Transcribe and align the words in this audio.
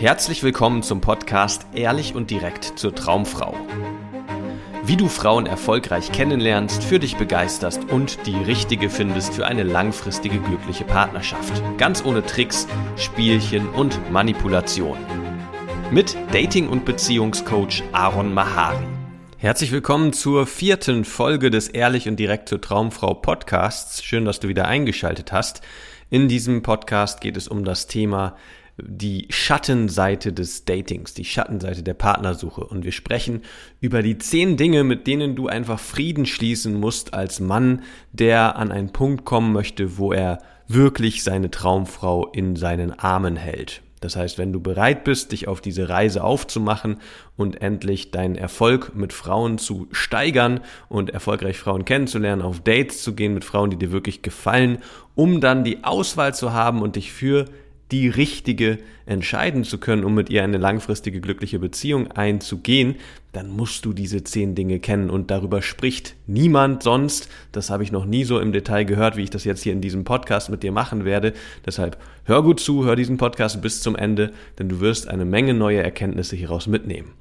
Herzlich 0.00 0.44
willkommen 0.44 0.84
zum 0.84 1.00
Podcast 1.00 1.66
Ehrlich 1.74 2.14
und 2.14 2.30
direkt 2.30 2.78
zur 2.78 2.94
Traumfrau. 2.94 3.56
Wie 4.84 4.96
du 4.96 5.08
Frauen 5.08 5.46
erfolgreich 5.46 6.12
kennenlernst, 6.12 6.84
für 6.84 7.00
dich 7.00 7.16
begeisterst 7.16 7.90
und 7.90 8.24
die 8.24 8.36
richtige 8.36 8.90
findest 8.90 9.34
für 9.34 9.44
eine 9.44 9.64
langfristige 9.64 10.38
glückliche 10.38 10.84
Partnerschaft. 10.84 11.64
Ganz 11.78 12.04
ohne 12.04 12.24
Tricks, 12.24 12.68
Spielchen 12.94 13.68
und 13.70 13.98
Manipulation. 14.12 14.98
Mit 15.90 16.16
Dating- 16.30 16.68
und 16.68 16.84
Beziehungscoach 16.84 17.82
Aaron 17.90 18.32
Mahari. 18.32 18.86
Herzlich 19.38 19.72
willkommen 19.72 20.12
zur 20.12 20.46
vierten 20.46 21.04
Folge 21.04 21.50
des 21.50 21.66
Ehrlich 21.66 22.08
und 22.08 22.20
direkt 22.20 22.48
zur 22.48 22.60
Traumfrau 22.60 23.14
Podcasts. 23.14 24.04
Schön, 24.04 24.24
dass 24.24 24.38
du 24.38 24.46
wieder 24.46 24.68
eingeschaltet 24.68 25.32
hast. 25.32 25.60
In 26.08 26.28
diesem 26.28 26.62
Podcast 26.62 27.20
geht 27.20 27.36
es 27.36 27.48
um 27.48 27.64
das 27.64 27.88
Thema 27.88 28.36
die 28.82 29.26
Schattenseite 29.30 30.32
des 30.32 30.64
Datings, 30.64 31.14
die 31.14 31.24
Schattenseite 31.24 31.82
der 31.82 31.94
Partnersuche. 31.94 32.64
Und 32.64 32.84
wir 32.84 32.92
sprechen 32.92 33.42
über 33.80 34.02
die 34.02 34.18
zehn 34.18 34.56
Dinge, 34.56 34.84
mit 34.84 35.06
denen 35.06 35.34
du 35.34 35.48
einfach 35.48 35.80
Frieden 35.80 36.26
schließen 36.26 36.74
musst 36.78 37.14
als 37.14 37.40
Mann, 37.40 37.82
der 38.12 38.56
an 38.56 38.70
einen 38.70 38.92
Punkt 38.92 39.24
kommen 39.24 39.52
möchte, 39.52 39.98
wo 39.98 40.12
er 40.12 40.38
wirklich 40.68 41.24
seine 41.24 41.50
Traumfrau 41.50 42.28
in 42.28 42.54
seinen 42.56 42.92
Armen 42.92 43.36
hält. 43.36 43.82
Das 44.00 44.14
heißt, 44.14 44.38
wenn 44.38 44.52
du 44.52 44.60
bereit 44.60 45.02
bist, 45.02 45.32
dich 45.32 45.48
auf 45.48 45.60
diese 45.60 45.88
Reise 45.88 46.22
aufzumachen 46.22 46.98
und 47.36 47.60
endlich 47.62 48.12
deinen 48.12 48.36
Erfolg 48.36 48.94
mit 48.94 49.12
Frauen 49.12 49.58
zu 49.58 49.88
steigern 49.90 50.60
und 50.88 51.10
erfolgreich 51.10 51.58
Frauen 51.58 51.84
kennenzulernen, 51.84 52.42
auf 52.42 52.60
Dates 52.60 53.02
zu 53.02 53.14
gehen 53.14 53.34
mit 53.34 53.44
Frauen, 53.44 53.70
die 53.70 53.76
dir 53.76 53.90
wirklich 53.90 54.22
gefallen, 54.22 54.78
um 55.16 55.40
dann 55.40 55.64
die 55.64 55.82
Auswahl 55.82 56.32
zu 56.32 56.52
haben 56.52 56.80
und 56.80 56.94
dich 56.94 57.12
für 57.12 57.46
die 57.90 58.08
richtige 58.08 58.78
entscheiden 59.06 59.64
zu 59.64 59.78
können, 59.78 60.04
um 60.04 60.14
mit 60.14 60.28
ihr 60.30 60.44
eine 60.44 60.58
langfristige 60.58 61.20
glückliche 61.20 61.58
Beziehung 61.58 62.10
einzugehen, 62.12 62.96
dann 63.32 63.48
musst 63.50 63.84
du 63.84 63.92
diese 63.92 64.24
zehn 64.24 64.54
Dinge 64.54 64.78
kennen 64.78 65.10
und 65.10 65.30
darüber 65.30 65.62
spricht 65.62 66.14
niemand 66.26 66.82
sonst. 66.82 67.28
Das 67.52 67.70
habe 67.70 67.82
ich 67.82 67.92
noch 67.92 68.04
nie 68.04 68.24
so 68.24 68.40
im 68.40 68.52
Detail 68.52 68.84
gehört, 68.84 69.16
wie 69.16 69.22
ich 69.22 69.30
das 69.30 69.44
jetzt 69.44 69.62
hier 69.62 69.72
in 69.72 69.80
diesem 69.80 70.04
Podcast 70.04 70.50
mit 70.50 70.62
dir 70.62 70.72
machen 70.72 71.04
werde. 71.04 71.32
Deshalb 71.64 71.98
hör 72.24 72.42
gut 72.42 72.60
zu, 72.60 72.84
hör 72.84 72.96
diesen 72.96 73.16
Podcast 73.16 73.62
bis 73.62 73.80
zum 73.80 73.96
Ende, 73.96 74.32
denn 74.58 74.68
du 74.68 74.80
wirst 74.80 75.08
eine 75.08 75.24
Menge 75.24 75.54
neue 75.54 75.82
Erkenntnisse 75.82 76.36
hieraus 76.36 76.66
mitnehmen. 76.66 77.12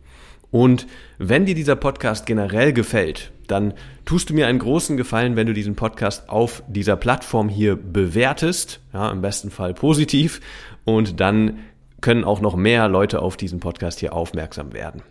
Und 0.50 0.88
wenn 1.18 1.46
dir 1.46 1.56
dieser 1.56 1.76
Podcast 1.76 2.26
generell 2.26 2.72
gefällt, 2.74 3.32
dann 3.48 3.74
tust 4.06 4.30
du 4.30 4.34
mir 4.34 4.48
einen 4.48 4.60
großen 4.60 4.98
Gefallen, 4.98 5.36
wenn 5.36 5.48
du 5.48 5.54
diesen 5.54 5.76
Podcast 5.76 6.30
auf 6.30 6.64
dieser 6.68 6.96
Plattform 6.96 7.50
hier 7.50 7.76
bewertest, 7.76 8.80
ja, 8.94 9.10
im 9.10 9.22
besten 9.22 9.52
Fall 9.52 9.74
positiv, 9.74 10.42
und 10.86 11.20
dann 11.20 11.60
können 12.02 12.24
auch 12.24 12.42
noch 12.42 12.56
mehr 12.56 12.88
Leute 12.88 13.22
auf 13.22 13.38
diesen 13.38 13.60
Podcast 13.60 14.00
hier 14.00 14.14
aufmerksam 14.14 14.74
werden. 14.74 15.02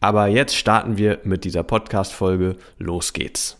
Aber 0.00 0.26
jetzt 0.26 0.56
starten 0.56 0.98
wir 0.98 1.20
mit 1.24 1.44
dieser 1.44 1.62
Podcast-Folge. 1.62 2.56
Los 2.78 3.12
geht's. 3.12 3.58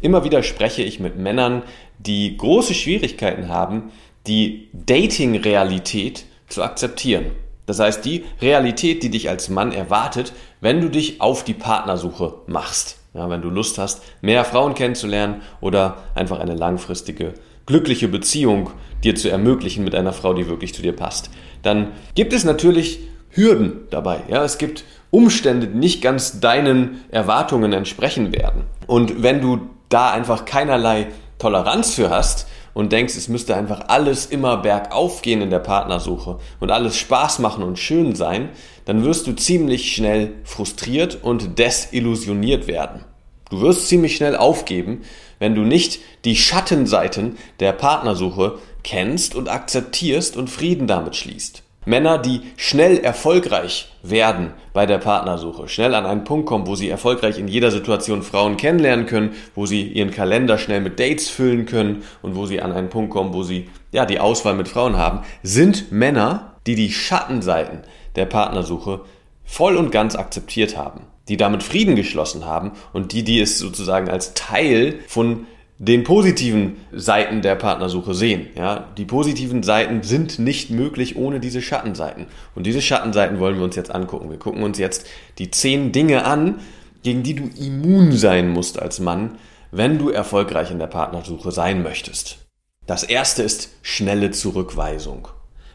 Immer 0.00 0.24
wieder 0.24 0.42
spreche 0.42 0.82
ich 0.82 1.00
mit 1.00 1.18
Männern, 1.18 1.62
die 1.98 2.36
große 2.36 2.74
Schwierigkeiten 2.74 3.48
haben, 3.48 3.92
die 4.26 4.68
Dating-Realität 4.72 6.24
zu 6.48 6.62
akzeptieren. 6.62 7.32
Das 7.66 7.78
heißt, 7.78 8.04
die 8.04 8.24
Realität, 8.40 9.02
die 9.02 9.10
dich 9.10 9.28
als 9.28 9.48
Mann 9.48 9.72
erwartet, 9.72 10.32
wenn 10.60 10.80
du 10.80 10.88
dich 10.88 11.20
auf 11.20 11.44
die 11.44 11.54
Partnersuche 11.54 12.34
machst. 12.46 12.98
Ja, 13.14 13.28
wenn 13.28 13.42
du 13.42 13.50
Lust 13.50 13.78
hast, 13.78 14.02
mehr 14.22 14.44
Frauen 14.44 14.74
kennenzulernen 14.74 15.42
oder 15.60 15.98
einfach 16.14 16.40
eine 16.40 16.54
langfristige, 16.54 17.34
glückliche 17.66 18.08
Beziehung 18.08 18.70
dir 19.04 19.14
zu 19.14 19.28
ermöglichen 19.28 19.84
mit 19.84 19.94
einer 19.94 20.12
Frau, 20.12 20.32
die 20.32 20.48
wirklich 20.48 20.74
zu 20.74 20.82
dir 20.82 20.94
passt. 20.94 21.30
Dann 21.62 21.88
gibt 22.14 22.32
es 22.32 22.44
natürlich 22.44 23.00
Hürden 23.30 23.80
dabei. 23.90 24.22
Ja, 24.28 24.44
es 24.44 24.58
gibt 24.58 24.84
Umstände, 25.10 25.66
die 25.66 25.78
nicht 25.78 26.00
ganz 26.00 26.40
deinen 26.40 27.02
Erwartungen 27.10 27.72
entsprechen 27.72 28.32
werden. 28.32 28.64
Und 28.86 29.22
wenn 29.22 29.40
du 29.40 29.60
da 29.88 30.10
einfach 30.10 30.46
keinerlei 30.46 31.08
Toleranz 31.38 31.94
für 31.94 32.08
hast, 32.08 32.46
und 32.74 32.92
denkst, 32.92 33.16
es 33.16 33.28
müsste 33.28 33.56
einfach 33.56 33.88
alles 33.88 34.26
immer 34.26 34.56
bergauf 34.58 35.22
gehen 35.22 35.42
in 35.42 35.50
der 35.50 35.58
Partnersuche 35.58 36.38
und 36.60 36.70
alles 36.70 36.96
Spaß 36.96 37.38
machen 37.38 37.62
und 37.62 37.78
schön 37.78 38.14
sein, 38.14 38.50
dann 38.84 39.04
wirst 39.04 39.26
du 39.26 39.32
ziemlich 39.32 39.92
schnell 39.92 40.32
frustriert 40.44 41.18
und 41.22 41.58
desillusioniert 41.58 42.66
werden. 42.66 43.04
Du 43.50 43.60
wirst 43.60 43.88
ziemlich 43.88 44.16
schnell 44.16 44.36
aufgeben, 44.36 45.02
wenn 45.38 45.54
du 45.54 45.62
nicht 45.62 46.00
die 46.24 46.36
Schattenseiten 46.36 47.36
der 47.60 47.72
Partnersuche 47.72 48.58
kennst 48.82 49.34
und 49.34 49.48
akzeptierst 49.48 50.36
und 50.36 50.48
Frieden 50.48 50.86
damit 50.86 51.16
schließt. 51.16 51.62
Männer, 51.84 52.18
die 52.18 52.42
schnell 52.56 52.98
erfolgreich 52.98 53.90
werden 54.02 54.52
bei 54.72 54.86
der 54.86 54.98
Partnersuche, 54.98 55.68
schnell 55.68 55.94
an 55.94 56.06
einen 56.06 56.24
Punkt 56.24 56.46
kommen, 56.46 56.66
wo 56.66 56.76
sie 56.76 56.88
erfolgreich 56.88 57.38
in 57.38 57.48
jeder 57.48 57.70
Situation 57.72 58.22
Frauen 58.22 58.56
kennenlernen 58.56 59.06
können, 59.06 59.34
wo 59.54 59.66
sie 59.66 59.82
ihren 59.82 60.12
Kalender 60.12 60.58
schnell 60.58 60.80
mit 60.80 61.00
Dates 61.00 61.28
füllen 61.28 61.66
können 61.66 62.04
und 62.22 62.36
wo 62.36 62.46
sie 62.46 62.62
an 62.62 62.72
einen 62.72 62.88
Punkt 62.88 63.10
kommen, 63.10 63.34
wo 63.34 63.42
sie 63.42 63.68
ja 63.90 64.06
die 64.06 64.20
Auswahl 64.20 64.54
mit 64.54 64.68
Frauen 64.68 64.96
haben, 64.96 65.20
sind 65.42 65.90
Männer, 65.90 66.54
die 66.66 66.76
die 66.76 66.92
Schattenseiten 66.92 67.80
der 68.14 68.26
Partnersuche 68.26 69.00
voll 69.44 69.76
und 69.76 69.90
ganz 69.90 70.14
akzeptiert 70.14 70.76
haben, 70.76 71.02
die 71.28 71.36
damit 71.36 71.64
Frieden 71.64 71.96
geschlossen 71.96 72.46
haben 72.46 72.72
und 72.92 73.12
die, 73.12 73.24
die 73.24 73.40
es 73.40 73.58
sozusagen 73.58 74.08
als 74.08 74.34
Teil 74.34 75.00
von 75.08 75.46
den 75.82 76.04
positiven 76.04 76.76
Seiten 76.92 77.42
der 77.42 77.56
Partnersuche 77.56 78.14
sehen. 78.14 78.46
Ja, 78.54 78.86
die 78.96 79.04
positiven 79.04 79.64
Seiten 79.64 80.04
sind 80.04 80.38
nicht 80.38 80.70
möglich 80.70 81.16
ohne 81.16 81.40
diese 81.40 81.60
Schattenseiten. 81.60 82.26
Und 82.54 82.66
diese 82.66 82.80
Schattenseiten 82.80 83.40
wollen 83.40 83.56
wir 83.56 83.64
uns 83.64 83.74
jetzt 83.74 83.92
angucken. 83.92 84.30
Wir 84.30 84.38
gucken 84.38 84.62
uns 84.62 84.78
jetzt 84.78 85.08
die 85.38 85.50
zehn 85.50 85.90
Dinge 85.90 86.24
an, 86.24 86.60
gegen 87.02 87.24
die 87.24 87.34
du 87.34 87.50
immun 87.60 88.12
sein 88.12 88.48
musst 88.48 88.80
als 88.80 89.00
Mann, 89.00 89.38
wenn 89.72 89.98
du 89.98 90.10
erfolgreich 90.10 90.70
in 90.70 90.78
der 90.78 90.86
Partnersuche 90.86 91.50
sein 91.50 91.82
möchtest. 91.82 92.38
Das 92.86 93.02
erste 93.02 93.42
ist 93.42 93.70
schnelle 93.82 94.30
Zurückweisung. 94.30 95.26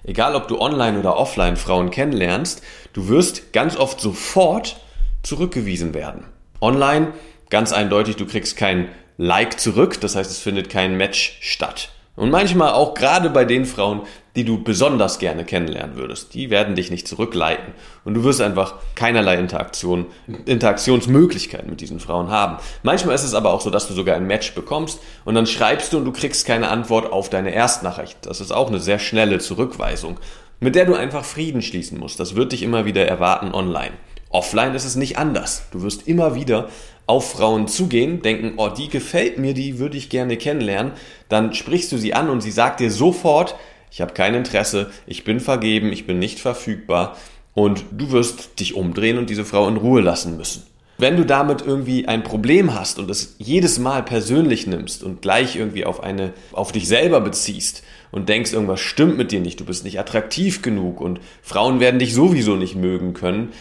Egal 0.05 0.35
ob 0.35 0.47
du 0.47 0.61
online 0.61 0.99
oder 0.99 1.17
offline 1.17 1.57
Frauen 1.57 1.91
kennenlernst, 1.91 2.61
du 2.93 3.09
wirst 3.09 3.51
ganz 3.51 3.75
oft 3.75 3.99
sofort 3.99 4.79
zurückgewiesen 5.21 5.93
werden. 5.93 6.23
Online 6.61 7.11
ganz 7.49 7.73
eindeutig, 7.73 8.15
du 8.15 8.25
kriegst 8.25 8.55
kein 8.55 8.87
Like 9.17 9.59
zurück, 9.59 9.99
das 10.01 10.15
heißt, 10.15 10.29
es 10.29 10.39
findet 10.39 10.69
kein 10.69 10.95
Match 10.95 11.39
statt. 11.41 11.89
Und 12.15 12.31
manchmal 12.31 12.71
auch 12.73 12.95
gerade 12.95 13.29
bei 13.29 13.45
den 13.45 13.65
Frauen, 13.65 14.01
die 14.35 14.43
du 14.43 14.63
besonders 14.63 15.19
gerne 15.19 15.45
kennenlernen 15.45 15.95
würdest, 15.95 16.33
die 16.33 16.49
werden 16.49 16.75
dich 16.75 16.89
nicht 16.89 17.07
zurückleiten 17.07 17.73
und 18.05 18.15
du 18.15 18.23
wirst 18.23 18.41
einfach 18.41 18.75
keinerlei 18.95 19.37
Interaktion, 19.37 20.07
Interaktionsmöglichkeiten 20.45 21.69
mit 21.69 21.79
diesen 21.79 21.99
Frauen 21.99 22.29
haben. 22.29 22.57
Manchmal 22.81 23.13
ist 23.13 23.23
es 23.23 23.35
aber 23.35 23.53
auch 23.53 23.61
so, 23.61 23.69
dass 23.69 23.87
du 23.87 23.93
sogar 23.93 24.15
ein 24.15 24.25
Match 24.27 24.55
bekommst 24.55 24.99
und 25.25 25.35
dann 25.35 25.45
schreibst 25.45 25.93
du 25.93 25.97
und 25.97 26.05
du 26.05 26.11
kriegst 26.11 26.45
keine 26.45 26.69
Antwort 26.69 27.11
auf 27.11 27.29
deine 27.29 27.51
Erstnachricht. 27.51 28.17
Das 28.23 28.41
ist 28.41 28.51
auch 28.51 28.67
eine 28.67 28.79
sehr 28.79 28.97
schnelle 28.97 29.37
Zurückweisung, 29.37 30.19
mit 30.59 30.73
der 30.73 30.85
du 30.85 30.95
einfach 30.95 31.23
Frieden 31.23 31.61
schließen 31.61 31.99
musst. 31.99 32.19
Das 32.19 32.35
wird 32.35 32.51
dich 32.51 32.63
immer 32.63 32.85
wieder 32.85 33.07
erwarten 33.07 33.53
online. 33.53 33.93
Offline 34.29 34.75
ist 34.75 34.85
es 34.85 34.95
nicht 34.95 35.17
anders. 35.17 35.63
Du 35.71 35.81
wirst 35.81 36.07
immer 36.07 36.35
wieder 36.35 36.69
auf 37.05 37.31
Frauen 37.31 37.67
zugehen, 37.67 38.21
denken, 38.21 38.53
oh, 38.57 38.67
die 38.67 38.89
gefällt 38.89 39.37
mir, 39.37 39.53
die 39.53 39.79
würde 39.79 39.97
ich 39.97 40.09
gerne 40.09 40.35
kennenlernen, 40.35 40.91
dann 41.29 41.53
sprichst 41.53 41.91
du 41.93 41.97
sie 41.97 42.13
an 42.13 42.29
und 42.29 42.41
sie 42.41 42.51
sagt 42.51 42.81
dir 42.81 42.91
sofort, 42.91 43.55
ich 43.89 44.01
habe 44.01 44.13
kein 44.13 44.35
Interesse, 44.35 44.91
ich 45.07 45.23
bin 45.23 45.39
vergeben, 45.39 45.93
ich 45.93 46.05
bin 46.05 46.19
nicht 46.19 46.39
verfügbar 46.39 47.15
und 47.53 47.85
du 47.91 48.11
wirst 48.11 48.59
dich 48.59 48.75
umdrehen 48.75 49.17
und 49.17 49.29
diese 49.29 49.45
Frau 49.45 49.67
in 49.69 49.77
Ruhe 49.77 50.01
lassen 50.01 50.35
müssen. 50.35 50.63
Wenn 50.99 51.15
du 51.15 51.25
damit 51.25 51.61
irgendwie 51.61 52.07
ein 52.07 52.23
Problem 52.23 52.73
hast 52.73 52.99
und 52.99 53.09
es 53.09 53.35
jedes 53.37 53.79
Mal 53.79 54.03
persönlich 54.03 54.67
nimmst 54.67 55.03
und 55.03 55.21
gleich 55.21 55.55
irgendwie 55.55 55.85
auf 55.85 56.01
eine, 56.03 56.33
auf 56.51 56.71
dich 56.71 56.87
selber 56.87 57.21
beziehst 57.21 57.83
und 58.11 58.29
denkst, 58.29 58.51
irgendwas 58.51 58.79
stimmt 58.79 59.15
mit 59.15 59.31
dir 59.31 59.39
nicht, 59.39 59.59
du 59.59 59.65
bist 59.65 59.85
nicht 59.85 59.99
attraktiv 59.99 60.61
genug 60.61 60.99
und 60.99 61.19
Frauen 61.41 61.79
werden 61.79 61.99
dich 61.99 62.15
sowieso 62.15 62.55
nicht 62.55 62.75
mögen 62.75 63.13
können, 63.13 63.53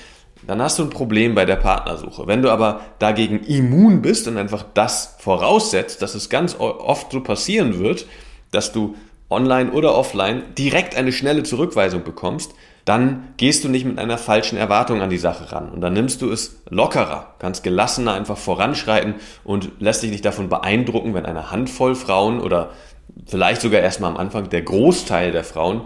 dann 0.46 0.62
hast 0.62 0.78
du 0.78 0.84
ein 0.84 0.90
Problem 0.90 1.34
bei 1.34 1.44
der 1.44 1.56
Partnersuche. 1.56 2.26
Wenn 2.26 2.42
du 2.42 2.50
aber 2.50 2.80
dagegen 2.98 3.40
immun 3.40 4.02
bist 4.02 4.28
und 4.28 4.38
einfach 4.38 4.64
das 4.74 5.16
voraussetzt, 5.18 6.02
dass 6.02 6.14
es 6.14 6.28
ganz 6.28 6.56
oft 6.58 7.12
so 7.12 7.20
passieren 7.20 7.78
wird, 7.78 8.06
dass 8.50 8.72
du 8.72 8.94
online 9.28 9.72
oder 9.72 9.94
offline 9.96 10.44
direkt 10.56 10.96
eine 10.96 11.12
schnelle 11.12 11.42
Zurückweisung 11.42 12.04
bekommst, 12.04 12.52
dann 12.84 13.34
gehst 13.36 13.64
du 13.64 13.68
nicht 13.68 13.84
mit 13.84 13.98
einer 13.98 14.16
falschen 14.16 14.56
Erwartung 14.56 15.02
an 15.02 15.10
die 15.10 15.18
Sache 15.18 15.50
ran. 15.50 15.70
Und 15.70 15.80
dann 15.80 15.92
nimmst 15.92 16.22
du 16.22 16.30
es 16.30 16.62
lockerer, 16.70 17.34
kannst 17.40 17.64
gelassener 17.64 18.14
einfach 18.14 18.38
voranschreiten 18.38 19.16
und 19.42 19.72
lässt 19.80 20.04
dich 20.04 20.12
nicht 20.12 20.24
davon 20.24 20.48
beeindrucken, 20.48 21.12
wenn 21.12 21.26
eine 21.26 21.50
Handvoll 21.50 21.96
Frauen 21.96 22.40
oder 22.40 22.70
vielleicht 23.26 23.60
sogar 23.60 23.80
erstmal 23.80 24.12
am 24.12 24.16
Anfang 24.16 24.48
der 24.50 24.62
Großteil 24.62 25.32
der 25.32 25.42
Frauen 25.42 25.82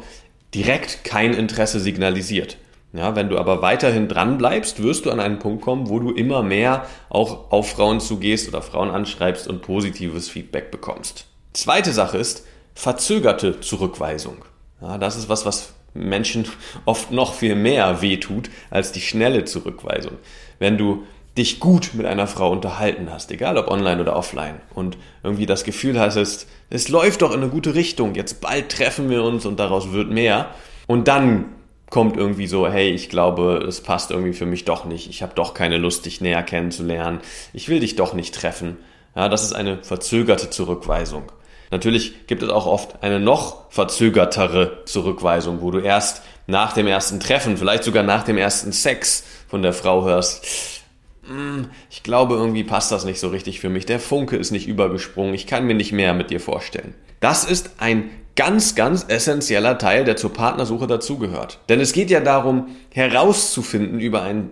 direkt 0.55 1.05
kein 1.05 1.33
Interesse 1.33 1.81
signalisiert. 1.81 2.59
Ja, 2.93 3.15
wenn 3.15 3.29
du 3.29 3.39
aber 3.39 3.63
weiterhin 3.63 4.09
dran 4.09 4.37
bleibst, 4.37 4.83
wirst 4.83 5.07
du 5.07 5.11
an 5.11 5.21
einen 5.21 5.39
Punkt 5.39 5.63
kommen, 5.63 5.89
wo 5.89 6.01
du 6.01 6.11
immer 6.11 6.43
mehr 6.43 6.87
auch 7.09 7.53
auf 7.53 7.71
Frauen 7.71 8.01
zugehst 8.01 8.49
oder 8.49 8.63
Frauen 8.63 8.91
anschreibst 8.91 9.47
und 9.47 9.63
positives 9.63 10.29
Feedback 10.29 10.73
bekommst. 10.73 11.27
Zweite 11.53 11.93
Sache 11.93 12.19
ist 12.19 12.45
verzögerte 12.75 13.61
Zurückweisung. 13.61 14.39
Ja, 14.81 14.99
das 14.99 15.17
ist 15.17 15.29
was, 15.29 15.47
was 15.47 15.75
Menschen 15.95 16.47
oft 16.85 17.13
noch 17.13 17.35
viel 17.35 17.55
mehr 17.55 18.03
wehtut 18.03 18.51
als 18.71 18.93
die 18.93 19.01
schnelle 19.01 19.45
Zurückweisung. 19.45 20.13
Wenn 20.59 20.79
du 20.79 21.05
dich 21.39 21.61
gut 21.61 21.91
mit 21.95 22.07
einer 22.07 22.27
Frau 22.27 22.51
unterhalten 22.51 23.09
hast, 23.11 23.31
egal 23.31 23.57
ob 23.57 23.69
online 23.69 24.01
oder 24.01 24.17
offline, 24.17 24.61
und 24.75 24.97
irgendwie 25.23 25.47
das 25.47 25.63
Gefühl 25.65 25.99
hast, 25.99 26.17
es, 26.17 26.47
es 26.71 26.89
läuft 26.89 27.23
doch 27.23 27.33
in 27.33 27.41
eine 27.41 27.51
gute 27.51 27.75
Richtung, 27.75 28.15
jetzt 28.15 28.41
bald 28.41 28.71
treffen 28.71 29.09
wir 29.11 29.23
uns 29.23 29.47
und 29.47 29.61
daraus 29.61 29.93
wird 29.93 30.11
mehr, 30.11 30.51
und 30.89 31.07
dann 31.07 31.47
kommt 31.91 32.17
irgendwie 32.17 32.47
so, 32.47 32.69
hey, 32.69 32.91
ich 32.91 33.09
glaube, 33.09 33.65
es 33.67 33.81
passt 33.81 34.11
irgendwie 34.11 34.33
für 34.33 34.47
mich 34.47 34.65
doch 34.65 34.85
nicht, 34.85 35.11
ich 35.11 35.23
habe 35.23 35.35
doch 35.35 35.55
keine 35.55 35.77
Lust, 35.77 36.07
dich 36.07 36.21
näher 36.21 36.43
kennenzulernen, 36.43 37.21
ich 37.53 37.69
will 37.69 37.81
dich 37.81 37.97
doch 37.97 38.15
nicht 38.15 38.35
treffen. 38.35 38.79
Ja, 39.15 39.29
das 39.29 39.43
ist 39.43 39.53
eine 39.53 39.83
verzögerte 39.83 40.51
Zurückweisung. 40.51 41.33
Natürlich 41.73 42.27
gibt 42.27 42.43
es 42.43 42.49
auch 42.49 42.67
oft 42.67 43.03
eine 43.03 43.21
noch 43.21 43.71
verzögertere 43.71 44.85
Zurückweisung, 44.87 45.61
wo 45.61 45.71
du 45.71 45.79
erst 45.79 46.23
nach 46.47 46.73
dem 46.73 46.87
ersten 46.87 47.21
Treffen, 47.21 47.57
vielleicht 47.57 47.85
sogar 47.85 48.03
nach 48.03 48.25
dem 48.25 48.39
ersten 48.39 48.73
Sex 48.73 49.25
von 49.49 49.63
der 49.63 49.73
Frau 49.73 50.05
hörst, 50.05 50.81
hm, 51.27 51.69
ich 51.91 52.03
glaube, 52.03 52.35
irgendwie 52.35 52.65
passt 52.65 52.91
das 52.91 53.05
nicht 53.05 53.21
so 53.21 53.29
richtig 53.29 53.61
für 53.61 53.69
mich. 53.69 53.87
Der 53.87 54.01
Funke 54.01 54.37
ist 54.37 54.51
nicht 54.51 54.67
übergesprungen. 54.67 55.35
Ich 55.35 55.47
kann 55.47 55.65
mir 55.65 55.75
nicht 55.75 55.93
mehr 55.93 56.13
mit 56.13 56.31
dir 56.31 56.41
vorstellen. 56.41 56.95
Das 57.21 57.45
ist 57.45 57.71
ein 57.79 58.11
ganz, 58.35 58.75
ganz 58.75 59.05
essentieller 59.09 59.77
Teil, 59.77 60.05
der 60.05 60.17
zur 60.17 60.33
Partnersuche 60.33 60.87
dazugehört. 60.87 61.59
Denn 61.69 61.81
es 61.81 61.93
geht 61.93 62.11
ja 62.11 62.21
darum, 62.21 62.69
herauszufinden 62.93 64.01
über 64.01 64.23
einen 64.23 64.51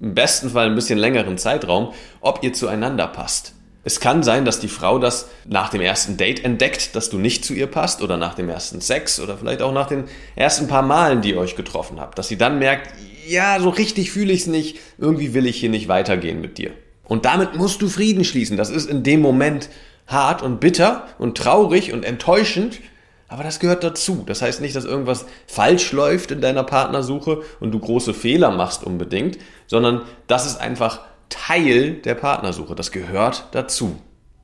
im 0.00 0.14
besten 0.14 0.50
Fall 0.50 0.66
ein 0.66 0.74
bisschen 0.74 0.98
längeren 0.98 1.38
Zeitraum, 1.38 1.92
ob 2.20 2.42
ihr 2.42 2.52
zueinander 2.52 3.06
passt. 3.06 3.54
Es 3.84 4.00
kann 4.00 4.22
sein, 4.22 4.44
dass 4.44 4.60
die 4.60 4.68
Frau 4.68 4.98
das 4.98 5.28
nach 5.46 5.70
dem 5.70 5.80
ersten 5.80 6.16
Date 6.16 6.44
entdeckt, 6.44 6.94
dass 6.94 7.08
du 7.08 7.18
nicht 7.18 7.44
zu 7.44 7.54
ihr 7.54 7.66
passt 7.66 8.02
oder 8.02 8.16
nach 8.16 8.34
dem 8.34 8.48
ersten 8.48 8.80
Sex 8.80 9.18
oder 9.18 9.36
vielleicht 9.36 9.62
auch 9.62 9.72
nach 9.72 9.88
den 9.88 10.04
ersten 10.36 10.68
paar 10.68 10.82
Malen, 10.82 11.20
die 11.20 11.30
ihr 11.30 11.38
euch 11.38 11.56
getroffen 11.56 12.00
habt, 12.00 12.18
dass 12.18 12.28
sie 12.28 12.36
dann 12.36 12.58
merkt, 12.58 12.92
ja, 13.26 13.58
so 13.60 13.70
richtig 13.70 14.10
fühle 14.10 14.32
ich 14.32 14.42
es 14.42 14.46
nicht, 14.48 14.78
irgendwie 14.98 15.34
will 15.34 15.46
ich 15.46 15.58
hier 15.58 15.70
nicht 15.70 15.88
weitergehen 15.88 16.40
mit 16.40 16.58
dir. 16.58 16.72
Und 17.04 17.24
damit 17.24 17.56
musst 17.56 17.82
du 17.82 17.88
Frieden 17.88 18.24
schließen. 18.24 18.56
Das 18.56 18.70
ist 18.70 18.88
in 18.88 19.02
dem 19.02 19.20
Moment 19.20 19.68
hart 20.06 20.42
und 20.42 20.60
bitter 20.60 21.06
und 21.18 21.36
traurig 21.36 21.92
und 21.92 22.04
enttäuschend, 22.04 22.80
aber 23.28 23.44
das 23.44 23.60
gehört 23.60 23.82
dazu. 23.82 24.24
Das 24.26 24.42
heißt 24.42 24.60
nicht, 24.60 24.76
dass 24.76 24.84
irgendwas 24.84 25.24
falsch 25.46 25.92
läuft 25.92 26.30
in 26.30 26.42
deiner 26.42 26.64
Partnersuche 26.64 27.42
und 27.60 27.72
du 27.72 27.78
große 27.78 28.12
Fehler 28.12 28.50
machst 28.50 28.84
unbedingt, 28.84 29.38
sondern 29.66 30.02
das 30.26 30.44
ist 30.44 30.60
einfach 30.60 31.00
Teil 31.30 31.94
der 31.94 32.14
Partnersuche. 32.14 32.74
Das 32.74 32.92
gehört 32.92 33.46
dazu. 33.52 33.96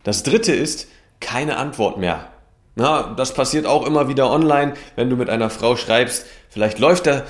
Das 0.04 0.22
dritte 0.22 0.52
ist 0.54 0.88
keine 1.20 1.58
Antwort 1.58 1.98
mehr. 1.98 2.28
Na, 2.76 3.12
das 3.14 3.34
passiert 3.34 3.66
auch 3.66 3.86
immer 3.86 4.08
wieder 4.08 4.30
online, 4.30 4.74
wenn 4.96 5.10
du 5.10 5.16
mit 5.16 5.28
einer 5.28 5.50
Frau 5.50 5.76
schreibst. 5.76 6.24
Vielleicht 6.48 6.78
läuft 6.78 7.06
der 7.06 7.26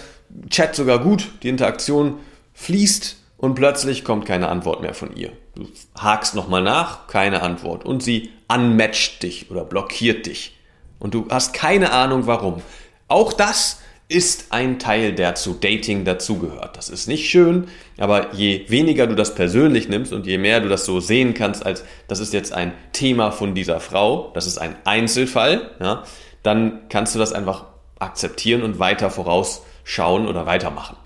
Chat 0.50 0.76
sogar 0.76 1.00
gut, 1.00 1.28
die 1.42 1.48
Interaktion 1.48 2.20
fließt 2.54 3.16
und 3.38 3.54
plötzlich 3.54 4.04
kommt 4.04 4.26
keine 4.26 4.48
Antwort 4.48 4.82
mehr 4.82 4.94
von 4.94 5.14
ihr. 5.16 5.32
Du 5.54 5.66
hakst 5.98 6.34
nochmal 6.34 6.62
nach, 6.62 7.06
keine 7.06 7.42
Antwort. 7.42 7.84
Und 7.84 8.02
sie 8.02 8.30
unmatcht 8.48 9.22
dich 9.22 9.50
oder 9.50 9.64
blockiert 9.64 10.26
dich. 10.26 10.58
Und 10.98 11.14
du 11.14 11.26
hast 11.30 11.54
keine 11.54 11.92
Ahnung 11.92 12.26
warum. 12.26 12.62
Auch 13.06 13.32
das 13.32 13.80
ist 14.08 14.46
ein 14.50 14.78
Teil, 14.78 15.12
der 15.12 15.36
zu 15.36 15.54
Dating 15.54 16.04
dazugehört. 16.04 16.76
Das 16.76 16.88
ist 16.88 17.06
nicht 17.06 17.30
schön, 17.30 17.68
aber 17.98 18.34
je 18.34 18.64
weniger 18.68 19.06
du 19.06 19.14
das 19.14 19.34
persönlich 19.34 19.88
nimmst 19.88 20.12
und 20.12 20.26
je 20.26 20.38
mehr 20.38 20.60
du 20.60 20.68
das 20.68 20.84
so 20.84 20.98
sehen 20.98 21.34
kannst, 21.34 21.64
als 21.64 21.84
das 22.08 22.18
ist 22.18 22.32
jetzt 22.32 22.52
ein 22.52 22.72
Thema 22.92 23.30
von 23.30 23.54
dieser 23.54 23.80
Frau, 23.80 24.32
das 24.34 24.46
ist 24.46 24.58
ein 24.58 24.76
Einzelfall, 24.84 25.72
ja, 25.78 26.04
dann 26.42 26.88
kannst 26.88 27.14
du 27.14 27.18
das 27.18 27.34
einfach 27.34 27.66
akzeptieren 27.98 28.62
und 28.62 28.78
weiter 28.78 29.10
vorausschauen 29.10 30.26
oder 30.26 30.46
weitermachen. 30.46 30.96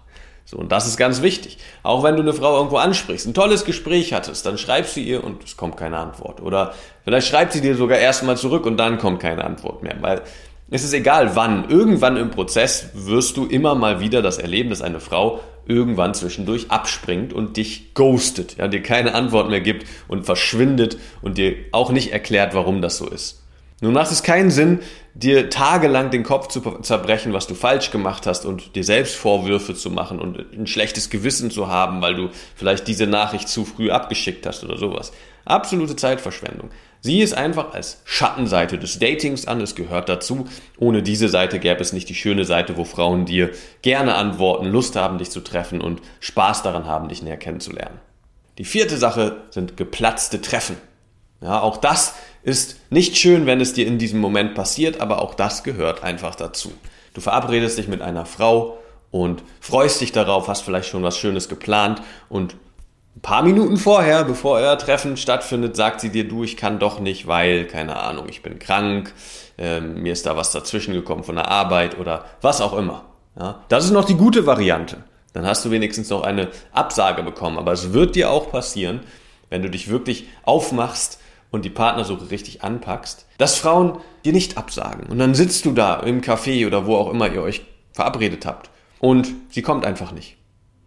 So, 0.53 0.59
und 0.59 0.71
das 0.71 0.87
ist 0.87 0.99
ganz 0.99 1.23
wichtig. 1.23 1.57
Auch 1.83 2.03
wenn 2.03 2.15
du 2.17 2.21
eine 2.21 2.35
Frau 2.35 2.59
irgendwo 2.59 2.77
ansprichst, 2.77 3.27
ein 3.27 3.33
tolles 3.33 3.65
Gespräch 3.65 4.13
hattest, 4.13 4.45
dann 4.45 4.59
schreibst 4.59 4.95
du 4.97 5.01
ihr 5.01 5.25
und 5.25 5.43
es 5.43 5.57
kommt 5.57 5.79
keine 5.79 5.97
Antwort. 5.97 6.43
Oder 6.43 6.75
vielleicht 7.05 7.27
schreibt 7.27 7.55
sie 7.55 7.63
dir 7.63 7.75
sogar 7.75 7.97
erstmal 7.97 8.37
zurück 8.37 8.67
und 8.67 8.77
dann 8.77 8.99
kommt 8.99 9.21
keine 9.21 9.45
Antwort 9.45 9.83
mehr. 9.83 9.97
Weil 10.03 10.21
es 10.71 10.85
ist 10.85 10.93
egal 10.93 11.37
wann, 11.37 11.71
irgendwann 11.71 12.19
im 12.19 12.31
Prozess 12.31 12.91
wirst 12.93 13.39
du 13.39 13.47
immer 13.47 13.75
mal 13.75 14.01
wieder 14.01 14.21
das 14.21 14.37
erleben, 14.37 14.69
dass 14.69 14.83
eine 14.83 15.01
Frau 15.01 15.41
irgendwann 15.67 16.13
zwischendurch 16.13 16.71
abspringt 16.71 17.33
und 17.33 17.57
dich 17.57 17.95
ghostet, 17.95 18.59
ja, 18.59 18.69
dir 18.69 18.83
keine 18.83 19.15
Antwort 19.15 19.49
mehr 19.49 19.63
gibt 19.63 19.87
und 20.07 20.27
verschwindet 20.27 20.99
und 21.23 21.39
dir 21.39 21.55
auch 21.73 21.93
nicht 21.93 22.13
erklärt, 22.13 22.53
warum 22.53 22.83
das 22.83 22.99
so 22.99 23.09
ist. 23.09 23.42
Nun 23.83 23.95
macht 23.95 24.13
es 24.13 24.23
keinen 24.23 24.53
Sinn, 24.53 24.79
dir 25.13 25.51
tagelang 25.51 26.13
den 26.13 26.23
Kopf 26.23 26.47
zu 26.47 26.61
zerbrechen, 26.83 27.33
was 27.33 27.49
du 27.49 27.55
falsch 27.55 27.91
gemacht 27.91 28.29
hast 28.29 28.47
und 28.47 28.77
dir 28.77 28.85
selbst 28.85 29.17
Vorwürfe 29.17 29.75
zu 29.75 29.91
machen 29.91 30.21
und 30.21 30.39
ein 30.53 30.69
schlechtes 30.69 31.11
Gewissen 31.11 31.51
zu 31.51 31.67
haben, 31.67 32.01
weil 32.01 32.15
du 32.15 32.31
vielleicht 32.55 32.87
diese 32.87 33.09
Nachricht 33.09 33.49
zu 33.49 33.65
früh 33.65 33.91
abgeschickt 33.91 34.47
hast 34.47 34.63
oder 34.63 34.79
sowas. 34.79 35.11
Absolute 35.45 35.97
Zeitverschwendung. 35.97 36.71
Sieh 37.01 37.23
es 37.23 37.33
einfach 37.33 37.75
als 37.75 38.01
Schattenseite 38.05 38.79
des 38.79 39.01
Datings 39.01 39.49
an, 39.49 39.61
es 39.61 39.75
gehört 39.75 40.09
dazu. 40.09 40.47
Ohne 40.79 41.03
diese 41.03 41.29
Seite 41.29 41.59
gäbe 41.59 41.81
es 41.81 41.93
nicht 41.93 42.09
die 42.09 42.15
schöne 42.15 42.45
Seite, 42.45 42.77
wo 42.77 42.85
Frauen 42.85 43.27
dir 43.27 43.51
gerne 43.83 44.15
antworten, 44.15 44.67
Lust 44.67 44.95
haben, 44.95 45.19
dich 45.19 45.33
zu 45.33 45.41
treffen 45.41 45.81
und 45.81 46.01
Spaß 46.21 46.63
daran 46.63 46.87
haben, 46.87 47.09
dich 47.09 47.25
näher 47.25 47.37
kennenzulernen. 47.37 47.99
Die 48.59 48.65
vierte 48.65 48.97
Sache 48.97 49.39
sind 49.51 49.77
geplatzte 49.77 50.41
Treffen. 50.41 50.77
Ja, 51.41 51.61
auch 51.61 51.79
das 51.79 52.15
ist 52.43 52.77
nicht 52.91 53.17
schön, 53.17 53.47
wenn 53.47 53.61
es 53.61 53.73
dir 53.73 53.87
in 53.87 53.99
diesem 53.99 54.21
Moment 54.21 54.55
passiert, 54.55 55.01
aber 55.01 55.23
auch 55.23 55.35
das 55.35 55.63
gehört 55.63 56.03
einfach 56.03 56.35
dazu. 56.35 56.73
Du 57.15 57.21
verabredest 57.21 57.79
dich 57.79 57.89
mit 57.89 58.03
einer 58.03 58.27
Frau 58.27 58.79
und 59.11 59.43
freust 59.61 60.01
dich 60.01 60.13
darauf, 60.13 60.49
hast 60.49 60.63
vielleicht 60.63 60.89
schon 60.89 61.03
was 61.03 61.19
Schönes 61.19 61.49
geplant 61.49 62.03
und 62.29 62.57
ein 63.15 63.21
paar 63.21 63.43
Minuten 63.43 63.77
vorher, 63.77 64.25
bevor 64.25 64.57
euer 64.57 64.79
Treffen 64.79 65.19
stattfindet, 65.19 65.77
sagt 65.77 66.01
sie 66.01 66.09
dir, 66.09 66.27
du, 66.27 66.45
ich 66.45 66.57
kann 66.57 66.79
doch 66.79 66.99
nicht, 66.99 67.27
weil, 67.27 67.67
keine 67.67 67.97
Ahnung, 68.01 68.27
ich 68.31 68.43
bin 68.43 68.59
krank, 68.59 69.13
äh, 69.59 69.81
mir 69.81 70.15
ist 70.15 70.25
da 70.25 70.35
was 70.35 70.51
dazwischen 70.51 70.95
gekommen 70.95 71.23
von 71.23 71.37
der 71.37 71.49
Arbeit 71.49 71.99
oder 71.99 72.25
was 72.41 72.63
auch 72.63 72.73
immer. 72.73 73.05
Ja, 73.39 73.63
das 73.69 73.85
ist 73.85 73.91
noch 73.91 74.05
die 74.07 74.17
gute 74.17 74.47
Variante. 74.47 75.05
Dann 75.33 75.47
hast 75.47 75.65
du 75.65 75.71
wenigstens 75.71 76.11
noch 76.11 76.23
eine 76.23 76.49
Absage 76.73 77.23
bekommen. 77.23 77.59
Aber 77.59 77.73
es 77.73 77.93
wird 77.93 78.15
dir 78.15 78.31
auch 78.31 78.51
passieren, 78.51 79.01
wenn 79.49 79.63
du 79.63 79.71
dich 79.71 79.89
wirklich 79.89 80.27
aufmachst 80.43 81.19
und 81.53 81.65
die 81.65 81.71
Partnersuche 81.71 82.33
richtig 82.33 82.65
anpackst, 82.65 83.27
dass 83.39 83.57
Frauen 83.57 83.99
dir 84.25 84.33
nicht 84.33 84.59
absagen. 84.59 85.07
Und 85.07 85.19
dann 85.19 85.35
sitzt 85.35 85.65
du 85.65 85.73
da 85.73 86.01
im 86.01 86.21
Café 86.21 86.67
oder 86.67 86.87
wo 86.87 86.97
auch 86.97 87.11
immer 87.11 87.33
ihr 87.33 87.43
euch 87.43 87.63
verabredet 87.93 88.45
habt. 88.47 88.71
Und 88.99 89.29
sie 89.51 89.63
kommt 89.63 89.85
einfach 89.85 90.11
nicht. 90.11 90.37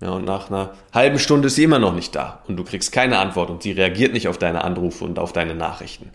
Ja, 0.01 0.09
und 0.09 0.25
nach 0.25 0.49
einer 0.49 0.73
halben 0.93 1.19
Stunde 1.19 1.47
ist 1.47 1.55
sie 1.55 1.63
immer 1.63 1.79
noch 1.79 1.93
nicht 1.93 2.13
da 2.15 2.43
und 2.47 2.57
du 2.57 2.65
kriegst 2.65 2.91
keine 2.91 3.17
Antwort 3.17 3.49
und 3.49 3.63
sie 3.63 3.71
reagiert 3.71 4.11
nicht 4.11 4.27
auf 4.27 4.37
deine 4.37 4.63
Anrufe 4.63 5.05
und 5.05 5.19
auf 5.19 5.31
deine 5.31 5.55
Nachrichten. 5.55 6.11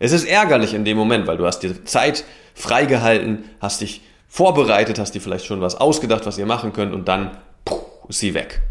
Es 0.00 0.12
ist 0.12 0.24
ärgerlich 0.24 0.74
in 0.74 0.84
dem 0.84 0.96
Moment, 0.96 1.26
weil 1.26 1.36
du 1.36 1.46
hast 1.46 1.60
dir 1.60 1.84
Zeit 1.84 2.24
freigehalten, 2.54 3.44
hast 3.60 3.82
dich 3.82 4.00
vorbereitet, 4.28 4.98
hast 4.98 5.14
dir 5.14 5.20
vielleicht 5.20 5.44
schon 5.44 5.60
was 5.60 5.76
ausgedacht, 5.76 6.26
was 6.26 6.38
ihr 6.38 6.46
machen 6.46 6.72
könnt 6.72 6.92
und 6.92 7.06
dann 7.06 7.36
puh, 7.64 7.80
ist 8.08 8.18
sie 8.18 8.34
weg. 8.34 8.62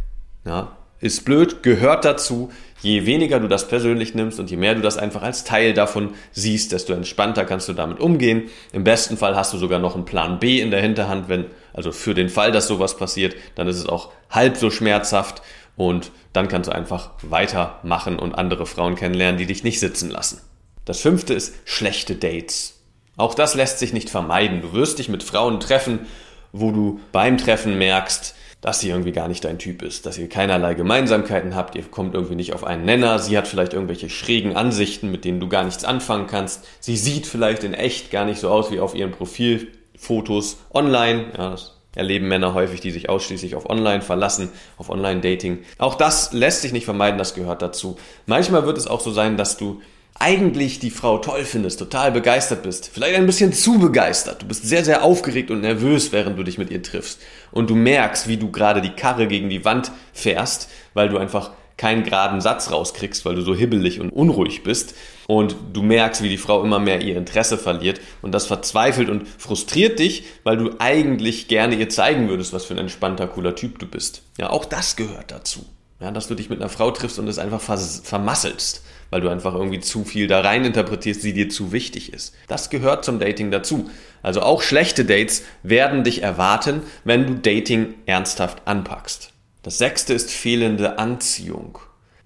Ja, 0.43 0.75
ist 0.99 1.23
blöd, 1.23 1.63
gehört 1.63 2.03
dazu. 2.03 2.51
Je 2.81 3.05
weniger 3.05 3.39
du 3.39 3.47
das 3.47 3.67
persönlich 3.67 4.15
nimmst 4.15 4.39
und 4.39 4.49
je 4.49 4.57
mehr 4.57 4.75
du 4.75 4.81
das 4.81 4.97
einfach 4.97 5.21
als 5.21 5.43
Teil 5.43 5.73
davon 5.73 6.13
siehst, 6.31 6.71
desto 6.71 6.93
entspannter 6.93 7.45
kannst 7.45 7.67
du 7.67 7.73
damit 7.73 7.99
umgehen. 7.99 8.49
Im 8.71 8.83
besten 8.83 9.17
Fall 9.17 9.35
hast 9.35 9.53
du 9.53 9.57
sogar 9.57 9.79
noch 9.79 9.95
einen 9.95 10.05
Plan 10.05 10.39
B 10.39 10.61
in 10.61 10.71
der 10.71 10.81
Hinterhand, 10.81 11.27
wenn, 11.27 11.45
also 11.73 11.91
für 11.91 12.13
den 12.13 12.29
Fall, 12.29 12.51
dass 12.51 12.67
sowas 12.67 12.95
passiert, 12.97 13.35
dann 13.55 13.67
ist 13.67 13.77
es 13.77 13.87
auch 13.87 14.11
halb 14.29 14.55
so 14.57 14.71
schmerzhaft 14.71 15.41
und 15.75 16.11
dann 16.33 16.47
kannst 16.47 16.69
du 16.69 16.75
einfach 16.75 17.11
weitermachen 17.21 18.17
und 18.17 18.35
andere 18.35 18.65
Frauen 18.65 18.95
kennenlernen, 18.95 19.37
die 19.37 19.45
dich 19.45 19.63
nicht 19.63 19.79
sitzen 19.79 20.09
lassen. 20.09 20.41
Das 20.85 21.01
fünfte 21.01 21.33
ist 21.33 21.55
schlechte 21.65 22.15
Dates. 22.15 22.79
Auch 23.17 23.35
das 23.35 23.55
lässt 23.55 23.79
sich 23.79 23.91
nicht 23.91 24.09
vermeiden. 24.09 24.61
Du 24.61 24.73
wirst 24.73 24.99
dich 24.99 25.09
mit 25.09 25.23
Frauen 25.23 25.59
treffen, 25.59 26.07
wo 26.53 26.71
du 26.71 26.99
beim 27.11 27.37
Treffen 27.37 27.77
merkst, 27.77 28.35
dass 28.61 28.79
sie 28.79 28.89
irgendwie 28.89 29.11
gar 29.11 29.27
nicht 29.27 29.45
dein 29.45 29.57
Typ 29.57 29.81
ist, 29.81 30.05
dass 30.05 30.17
ihr 30.17 30.27
keinerlei 30.27 30.73
Gemeinsamkeiten 30.73 31.55
habt, 31.55 31.75
ihr 31.75 31.83
kommt 31.83 32.13
irgendwie 32.13 32.35
nicht 32.35 32.53
auf 32.53 32.63
einen 32.63 32.85
Nenner, 32.85 33.19
sie 33.19 33.37
hat 33.37 33.47
vielleicht 33.47 33.73
irgendwelche 33.73 34.09
schrägen 34.09 34.55
Ansichten, 34.55 35.11
mit 35.11 35.25
denen 35.25 35.39
du 35.39 35.47
gar 35.47 35.63
nichts 35.63 35.85
anfangen 35.85 36.27
kannst, 36.27 36.65
sie 36.79 36.97
sieht 36.97 37.25
vielleicht 37.25 37.63
in 37.63 37.73
echt 37.73 38.11
gar 38.11 38.25
nicht 38.25 38.39
so 38.39 38.49
aus 38.49 38.71
wie 38.71 38.79
auf 38.79 38.95
ihren 38.95 39.11
Profilfotos 39.11 40.57
online, 40.73 41.25
ja, 41.37 41.51
das 41.51 41.75
erleben 41.95 42.27
Männer 42.27 42.53
häufig, 42.53 42.81
die 42.81 42.91
sich 42.91 43.09
ausschließlich 43.09 43.55
auf 43.55 43.69
Online 43.69 44.01
verlassen, 44.01 44.49
auf 44.77 44.89
Online-Dating. 44.89 45.59
Auch 45.79 45.95
das 45.95 46.33
lässt 46.33 46.61
sich 46.61 46.71
nicht 46.71 46.85
vermeiden, 46.85 47.17
das 47.17 47.33
gehört 47.33 47.61
dazu. 47.61 47.97
Manchmal 48.27 48.65
wird 48.65 48.77
es 48.77 48.87
auch 48.87 49.01
so 49.01 49.11
sein, 49.11 49.37
dass 49.37 49.57
du 49.57 49.81
eigentlich 50.19 50.79
die 50.79 50.91
Frau 50.91 51.17
toll 51.17 51.45
findest, 51.45 51.79
total 51.79 52.11
begeistert 52.11 52.63
bist, 52.63 52.91
vielleicht 52.93 53.15
ein 53.15 53.25
bisschen 53.25 53.53
zu 53.53 53.79
begeistert. 53.79 54.41
Du 54.41 54.47
bist 54.47 54.67
sehr, 54.67 54.83
sehr 54.83 55.03
aufgeregt 55.03 55.49
und 55.49 55.61
nervös, 55.61 56.11
während 56.11 56.37
du 56.37 56.43
dich 56.43 56.57
mit 56.57 56.69
ihr 56.69 56.83
triffst. 56.83 57.19
Und 57.51 57.69
du 57.69 57.75
merkst, 57.75 58.27
wie 58.27 58.37
du 58.37 58.51
gerade 58.51 58.81
die 58.81 58.91
Karre 58.91 59.27
gegen 59.27 59.49
die 59.49 59.63
Wand 59.63 59.91
fährst, 60.13 60.69
weil 60.93 61.09
du 61.09 61.17
einfach 61.17 61.51
keinen 61.77 62.03
geraden 62.03 62.41
Satz 62.41 62.71
rauskriegst, 62.71 63.23
weil 63.23 63.35
du 63.35 63.41
so 63.41 63.55
hibbelig 63.55 64.01
und 64.01 64.09
unruhig 64.09 64.63
bist 64.63 64.95
und 65.27 65.55
du 65.71 65.81
merkst, 65.81 66.21
wie 66.21 66.27
die 66.27 66.37
Frau 66.37 66.61
immer 66.61 66.77
mehr 66.77 67.01
ihr 67.01 67.15
Interesse 67.15 67.57
verliert 67.57 68.01
und 68.21 68.33
das 68.33 68.47
verzweifelt 68.47 69.07
und 69.07 69.25
frustriert 69.25 69.97
dich, 69.97 70.25
weil 70.43 70.57
du 70.57 70.71
eigentlich 70.79 71.47
gerne 71.47 71.75
ihr 71.75 71.87
zeigen 71.87 72.27
würdest, 72.27 72.51
was 72.51 72.65
für 72.65 72.73
ein 72.73 72.79
entspannter, 72.79 73.27
cooler 73.27 73.55
Typ 73.55 73.79
du 73.79 73.85
bist. 73.85 74.23
Ja, 74.37 74.49
auch 74.49 74.65
das 74.65 74.97
gehört 74.97 75.31
dazu. 75.31 75.65
Ja, 76.01 76.11
dass 76.11 76.27
du 76.27 76.35
dich 76.35 76.49
mit 76.49 76.59
einer 76.59 76.69
Frau 76.69 76.91
triffst 76.91 77.17
und 77.17 77.29
es 77.29 77.39
einfach 77.39 77.61
vermasselst, 77.61 78.83
weil 79.09 79.21
du 79.21 79.29
einfach 79.29 79.53
irgendwie 79.53 79.79
zu 79.79 80.03
viel 80.03 80.27
da 80.27 80.41
rein 80.41 80.65
interpretierst, 80.65 81.23
die 81.23 81.33
dir 81.33 81.49
zu 81.49 81.71
wichtig 81.71 82.13
ist. 82.13 82.35
Das 82.47 82.69
gehört 82.69 83.05
zum 83.05 83.19
Dating 83.19 83.51
dazu. 83.51 83.89
Also 84.21 84.41
auch 84.41 84.61
schlechte 84.61 85.05
Dates 85.05 85.43
werden 85.63 86.03
dich 86.03 86.23
erwarten, 86.23 86.81
wenn 87.03 87.25
du 87.27 87.35
Dating 87.35 87.95
ernsthaft 88.05 88.61
anpackst. 88.65 89.31
Das 89.63 89.77
sechste 89.77 90.13
ist 90.13 90.31
fehlende 90.31 90.99
Anziehung. 90.99 91.79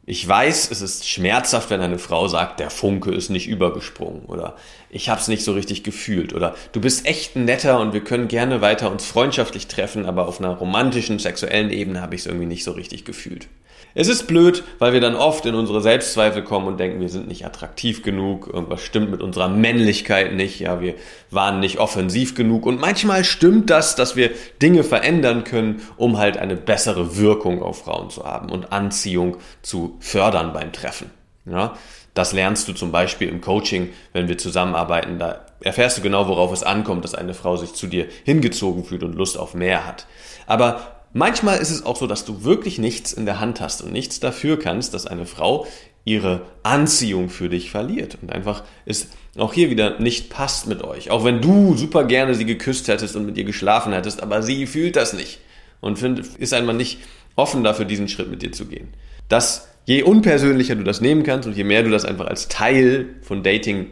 Ich 0.05 0.27
weiß, 0.27 0.69
es 0.69 0.81
ist 0.81 1.07
schmerzhaft, 1.07 1.69
wenn 1.69 1.79
eine 1.79 1.97
Frau 1.97 2.27
sagt, 2.27 2.59
der 2.59 2.69
Funke 2.69 3.11
ist 3.11 3.29
nicht 3.29 3.47
übergesprungen 3.47 4.25
oder 4.25 4.57
ich 4.89 5.07
habe 5.07 5.21
es 5.21 5.29
nicht 5.29 5.45
so 5.45 5.53
richtig 5.53 5.85
gefühlt 5.85 6.33
oder 6.33 6.55
du 6.73 6.81
bist 6.81 7.05
echt 7.05 7.37
ein 7.37 7.45
netter 7.45 7.79
und 7.79 7.93
wir 7.93 8.03
können 8.03 8.27
gerne 8.27 8.59
weiter 8.59 8.91
uns 8.91 9.05
freundschaftlich 9.05 9.67
treffen, 9.67 10.05
aber 10.05 10.27
auf 10.27 10.39
einer 10.39 10.49
romantischen, 10.49 11.19
sexuellen 11.19 11.71
Ebene 11.71 12.01
habe 12.01 12.15
ich 12.15 12.21
es 12.21 12.27
irgendwie 12.27 12.47
nicht 12.47 12.65
so 12.65 12.71
richtig 12.71 13.05
gefühlt. 13.05 13.47
Es 13.95 14.07
ist 14.07 14.25
blöd, 14.25 14.63
weil 14.79 14.93
wir 14.93 15.01
dann 15.01 15.15
oft 15.15 15.45
in 15.45 15.53
unsere 15.53 15.79
Selbstzweifel 15.79 16.43
kommen 16.43 16.67
und 16.67 16.79
denken, 16.79 16.99
wir 16.99 17.09
sind 17.09 17.27
nicht 17.27 17.45
attraktiv 17.45 18.01
genug, 18.01 18.49
irgendwas 18.51 18.81
stimmt 18.81 19.11
mit 19.11 19.21
unserer 19.21 19.49
Männlichkeit 19.49 20.33
nicht, 20.33 20.59
ja, 20.59 20.81
wir 20.81 20.95
waren 21.29 21.59
nicht 21.59 21.77
offensiv 21.77 22.33
genug 22.33 22.65
und 22.65 22.81
manchmal 22.81 23.23
stimmt 23.23 23.69
das, 23.69 23.95
dass 23.95 24.15
wir 24.15 24.31
Dinge 24.61 24.83
verändern 24.83 25.43
können, 25.43 25.81
um 25.95 26.17
halt 26.17 26.37
eine 26.37 26.55
bessere 26.55 27.17
Wirkung 27.17 27.61
auf 27.61 27.83
Frauen 27.83 28.09
zu 28.09 28.23
haben 28.23 28.49
und 28.49 28.71
Anziehung 28.71 29.37
zu 29.61 29.95
fördern 29.99 30.53
beim 30.53 30.71
Treffen. 30.71 31.11
Ja, 31.45 31.73
das 32.13 32.33
lernst 32.33 32.67
du 32.67 32.73
zum 32.73 32.91
Beispiel 32.91 33.27
im 33.27 33.41
Coaching, 33.41 33.89
wenn 34.11 34.27
wir 34.27 34.37
zusammenarbeiten. 34.37 35.19
Da 35.19 35.45
erfährst 35.61 35.97
du 35.97 36.01
genau, 36.01 36.27
worauf 36.27 36.51
es 36.51 36.63
ankommt, 36.63 37.03
dass 37.03 37.15
eine 37.15 37.33
Frau 37.33 37.57
sich 37.57 37.73
zu 37.73 37.87
dir 37.87 38.07
hingezogen 38.23 38.85
fühlt 38.85 39.03
und 39.03 39.15
Lust 39.15 39.37
auf 39.37 39.53
mehr 39.53 39.85
hat. 39.85 40.07
Aber 40.45 41.02
Manchmal 41.13 41.59
ist 41.59 41.69
es 41.69 41.85
auch 41.85 41.95
so, 41.95 42.07
dass 42.07 42.25
du 42.25 42.43
wirklich 42.43 42.79
nichts 42.79 43.13
in 43.13 43.25
der 43.25 43.39
Hand 43.39 43.61
hast 43.61 43.83
und 43.83 43.91
nichts 43.91 44.19
dafür 44.19 44.57
kannst, 44.57 44.95
dass 44.95 45.05
eine 45.05 45.27
Frau 45.27 45.67
ihre 46.05 46.41
Anziehung 46.63 47.29
für 47.29 47.49
dich 47.49 47.69
verliert 47.71 48.17
und 48.21 48.31
einfach 48.31 48.63
es 48.85 49.07
auch 49.37 49.53
hier 49.53 49.69
wieder 49.69 49.99
nicht 49.99 50.29
passt 50.29 50.67
mit 50.67 50.83
euch. 50.83 51.11
Auch 51.11 51.23
wenn 51.23 51.39
du 51.39 51.75
super 51.75 52.03
gerne 52.03 52.35
sie 52.35 52.45
geküsst 52.45 52.87
hättest 52.87 53.15
und 53.15 53.25
mit 53.25 53.37
ihr 53.37 53.45
geschlafen 53.45 53.93
hättest, 53.93 54.21
aber 54.21 54.41
sie 54.41 54.65
fühlt 54.65 54.95
das 54.95 55.13
nicht 55.13 55.39
und 55.81 55.99
find, 55.99 56.19
ist 56.19 56.53
einmal 56.53 56.75
nicht 56.75 56.99
offen 57.35 57.63
dafür, 57.63 57.85
diesen 57.85 58.09
Schritt 58.09 58.29
mit 58.29 58.41
dir 58.41 58.51
zu 58.51 58.65
gehen. 58.65 58.89
Das, 59.29 59.67
je 59.85 60.03
unpersönlicher 60.03 60.75
du 60.75 60.83
das 60.83 60.99
nehmen 60.99 61.23
kannst 61.23 61.47
und 61.47 61.55
je 61.55 61.63
mehr 61.63 61.83
du 61.83 61.89
das 61.89 62.05
einfach 62.05 62.25
als 62.25 62.47
Teil 62.47 63.15
von 63.21 63.43
Dating 63.43 63.87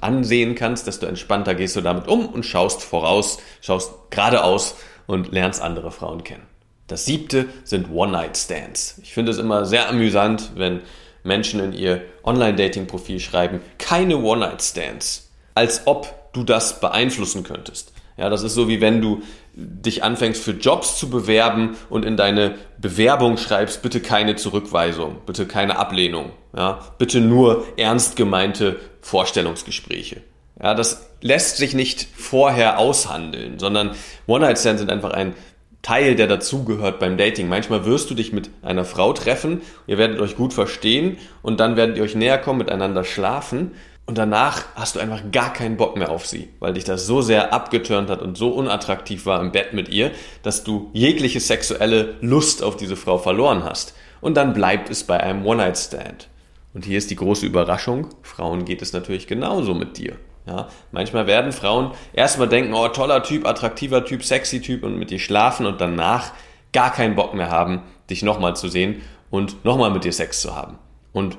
ansehen 0.00 0.54
kannst, 0.54 0.86
desto 0.86 1.06
entspannter 1.06 1.54
gehst 1.54 1.76
du 1.76 1.80
damit 1.80 2.08
um 2.08 2.26
und 2.26 2.44
schaust 2.44 2.82
voraus, 2.82 3.38
schaust 3.60 3.92
geradeaus 4.10 4.76
und 5.06 5.32
lernst 5.32 5.62
andere 5.62 5.90
Frauen 5.90 6.24
kennen. 6.24 6.46
Das 6.86 7.04
siebte 7.04 7.46
sind 7.64 7.90
One-Night-Stands. 7.90 9.00
Ich 9.02 9.12
finde 9.12 9.32
es 9.32 9.38
immer 9.38 9.64
sehr 9.64 9.88
amüsant, 9.88 10.52
wenn 10.54 10.82
Menschen 11.24 11.60
in 11.60 11.72
ihr 11.72 12.02
Online-Dating-Profil 12.22 13.18
schreiben, 13.18 13.60
keine 13.78 14.18
One-Night-Stands. 14.18 15.30
Als 15.54 15.86
ob 15.86 16.32
du 16.32 16.44
das 16.44 16.80
beeinflussen 16.80 17.42
könntest. 17.42 17.92
Ja, 18.16 18.30
das 18.30 18.42
ist 18.42 18.54
so 18.54 18.68
wie 18.68 18.80
wenn 18.80 19.00
du 19.00 19.22
dich 19.54 20.02
anfängst 20.02 20.42
für 20.42 20.52
Jobs 20.52 20.98
zu 20.98 21.10
bewerben 21.10 21.76
und 21.90 22.04
in 22.04 22.16
deine 22.16 22.54
Bewerbung 22.78 23.36
schreibst, 23.36 23.82
bitte 23.82 24.00
keine 24.00 24.36
Zurückweisung, 24.36 25.16
bitte 25.26 25.46
keine 25.46 25.78
Ablehnung, 25.78 26.30
ja, 26.56 26.80
bitte 26.98 27.20
nur 27.20 27.64
ernst 27.76 28.16
gemeinte 28.16 28.76
Vorstellungsgespräche. 29.00 30.22
Ja, 30.60 30.74
das 30.74 31.10
lässt 31.20 31.58
sich 31.58 31.74
nicht 31.74 32.06
vorher 32.16 32.78
aushandeln, 32.78 33.58
sondern 33.58 33.92
One-Night-Stands 34.26 34.80
sind 34.80 34.90
einfach 34.90 35.12
ein 35.12 35.34
Teil, 35.82 36.16
der 36.16 36.26
dazugehört 36.26 36.98
beim 36.98 37.16
Dating. 37.16 37.48
Manchmal 37.48 37.84
wirst 37.84 38.10
du 38.10 38.14
dich 38.14 38.32
mit 38.32 38.50
einer 38.62 38.84
Frau 38.84 39.12
treffen, 39.12 39.60
ihr 39.86 39.98
werdet 39.98 40.20
euch 40.20 40.36
gut 40.36 40.52
verstehen 40.52 41.18
und 41.42 41.60
dann 41.60 41.76
werdet 41.76 41.96
ihr 41.96 42.02
euch 42.02 42.14
näher 42.14 42.38
kommen, 42.38 42.58
miteinander 42.58 43.04
schlafen 43.04 43.72
und 44.06 44.18
danach 44.18 44.64
hast 44.76 44.94
du 44.94 45.00
einfach 45.00 45.20
gar 45.32 45.52
keinen 45.52 45.76
Bock 45.76 45.96
mehr 45.96 46.10
auf 46.10 46.26
sie, 46.26 46.48
weil 46.60 46.74
dich 46.74 46.84
das 46.84 47.06
so 47.06 47.22
sehr 47.22 47.52
abgeturnt 47.52 48.08
hat 48.08 48.22
und 48.22 48.38
so 48.38 48.50
unattraktiv 48.50 49.26
war 49.26 49.40
im 49.40 49.50
Bett 49.50 49.72
mit 49.72 49.88
ihr, 49.88 50.12
dass 50.44 50.62
du 50.62 50.90
jegliche 50.92 51.40
sexuelle 51.40 52.14
Lust 52.20 52.62
auf 52.62 52.76
diese 52.76 52.94
Frau 52.94 53.18
verloren 53.18 53.64
hast. 53.64 53.94
Und 54.20 54.36
dann 54.36 54.54
bleibt 54.54 54.90
es 54.90 55.02
bei 55.02 55.18
einem 55.18 55.44
One-Night-Stand. 55.44 56.28
Und 56.72 56.84
hier 56.84 56.98
ist 56.98 57.10
die 57.10 57.16
große 57.16 57.46
Überraschung, 57.46 58.08
Frauen 58.22 58.64
geht 58.64 58.80
es 58.80 58.92
natürlich 58.92 59.26
genauso 59.26 59.74
mit 59.74 59.98
dir. 59.98 60.16
Ja, 60.46 60.68
manchmal 60.92 61.26
werden 61.26 61.52
Frauen 61.52 61.92
erstmal 62.12 62.48
denken, 62.48 62.72
oh, 62.72 62.86
toller 62.88 63.22
Typ, 63.22 63.46
attraktiver 63.46 64.04
Typ, 64.04 64.22
sexy 64.24 64.60
Typ 64.60 64.84
und 64.84 64.96
mit 64.96 65.10
dir 65.10 65.18
schlafen 65.18 65.66
und 65.66 65.80
danach 65.80 66.32
gar 66.72 66.92
keinen 66.92 67.16
Bock 67.16 67.34
mehr 67.34 67.50
haben, 67.50 67.82
dich 68.08 68.22
nochmal 68.22 68.54
zu 68.54 68.68
sehen 68.68 69.02
und 69.30 69.64
nochmal 69.64 69.90
mit 69.90 70.04
dir 70.04 70.12
Sex 70.12 70.40
zu 70.40 70.54
haben. 70.54 70.78
Und 71.12 71.36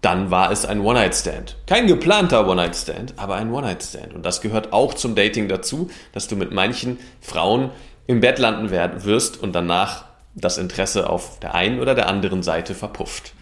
dann 0.00 0.32
war 0.32 0.50
es 0.50 0.66
ein 0.66 0.80
One-Night-Stand. 0.80 1.56
Kein 1.66 1.86
geplanter 1.86 2.48
One-Night-Stand, 2.48 3.14
aber 3.16 3.36
ein 3.36 3.52
One-Night-Stand. 3.52 4.12
Und 4.12 4.26
das 4.26 4.40
gehört 4.40 4.72
auch 4.72 4.94
zum 4.94 5.14
Dating 5.14 5.46
dazu, 5.46 5.90
dass 6.12 6.26
du 6.26 6.34
mit 6.34 6.50
manchen 6.50 6.98
Frauen 7.20 7.70
im 8.08 8.20
Bett 8.20 8.40
landen 8.40 8.70
wirst 8.70 9.40
und 9.40 9.52
danach 9.52 10.06
das 10.34 10.58
Interesse 10.58 11.08
auf 11.08 11.38
der 11.38 11.54
einen 11.54 11.78
oder 11.80 11.94
der 11.94 12.08
anderen 12.08 12.42
Seite 12.42 12.74
verpufft. 12.74 13.34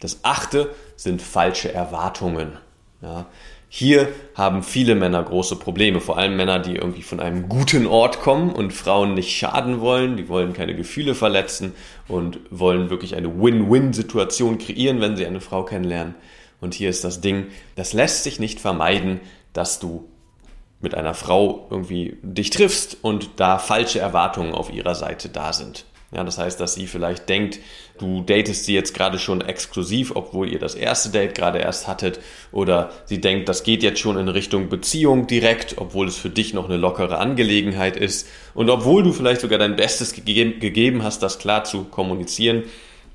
Das 0.00 0.20
achte 0.22 0.70
sind 0.96 1.20
falsche 1.20 1.72
Erwartungen. 1.72 2.56
Ja, 3.02 3.26
hier 3.70 4.08
haben 4.34 4.62
viele 4.62 4.94
Männer 4.94 5.22
große 5.22 5.56
Probleme, 5.56 6.00
vor 6.00 6.16
allem 6.16 6.36
Männer, 6.36 6.58
die 6.58 6.76
irgendwie 6.76 7.02
von 7.02 7.20
einem 7.20 7.48
guten 7.50 7.86
Ort 7.86 8.20
kommen 8.20 8.50
und 8.50 8.72
Frauen 8.72 9.12
nicht 9.12 9.36
schaden 9.36 9.80
wollen, 9.80 10.16
die 10.16 10.28
wollen 10.28 10.54
keine 10.54 10.74
Gefühle 10.74 11.14
verletzen 11.14 11.74
und 12.08 12.38
wollen 12.50 12.88
wirklich 12.88 13.14
eine 13.14 13.40
Win-Win-Situation 13.40 14.56
kreieren, 14.56 15.02
wenn 15.02 15.16
sie 15.16 15.26
eine 15.26 15.42
Frau 15.42 15.64
kennenlernen. 15.64 16.14
Und 16.60 16.72
hier 16.74 16.88
ist 16.88 17.04
das 17.04 17.20
Ding, 17.20 17.48
das 17.76 17.92
lässt 17.92 18.24
sich 18.24 18.40
nicht 18.40 18.58
vermeiden, 18.58 19.20
dass 19.52 19.78
du 19.78 20.08
mit 20.80 20.94
einer 20.94 21.14
Frau 21.14 21.66
irgendwie 21.70 22.16
dich 22.22 22.50
triffst 22.50 22.96
und 23.02 23.30
da 23.36 23.58
falsche 23.58 23.98
Erwartungen 23.98 24.54
auf 24.54 24.72
ihrer 24.72 24.94
Seite 24.94 25.28
da 25.28 25.52
sind. 25.52 25.84
Ja, 26.10 26.24
das 26.24 26.38
heißt, 26.38 26.58
dass 26.58 26.74
sie 26.74 26.86
vielleicht 26.86 27.28
denkt, 27.28 27.58
du 27.98 28.22
datest 28.22 28.64
sie 28.64 28.72
jetzt 28.72 28.94
gerade 28.94 29.18
schon 29.18 29.42
exklusiv, 29.42 30.12
obwohl 30.14 30.50
ihr 30.50 30.58
das 30.58 30.74
erste 30.74 31.10
Date 31.10 31.34
gerade 31.34 31.58
erst 31.58 31.86
hattet, 31.86 32.20
oder 32.50 32.90
sie 33.04 33.20
denkt, 33.20 33.46
das 33.50 33.62
geht 33.62 33.82
jetzt 33.82 34.00
schon 34.00 34.16
in 34.16 34.28
Richtung 34.28 34.70
Beziehung 34.70 35.26
direkt, 35.26 35.76
obwohl 35.76 36.08
es 36.08 36.16
für 36.16 36.30
dich 36.30 36.54
noch 36.54 36.64
eine 36.64 36.78
lockere 36.78 37.18
Angelegenheit 37.18 37.98
ist. 37.98 38.26
Und 38.54 38.70
obwohl 38.70 39.02
du 39.02 39.12
vielleicht 39.12 39.42
sogar 39.42 39.58
dein 39.58 39.76
Bestes 39.76 40.14
gegeben, 40.14 40.60
gegeben 40.60 41.02
hast, 41.02 41.22
das 41.22 41.38
klar 41.38 41.64
zu 41.64 41.84
kommunizieren, 41.84 42.62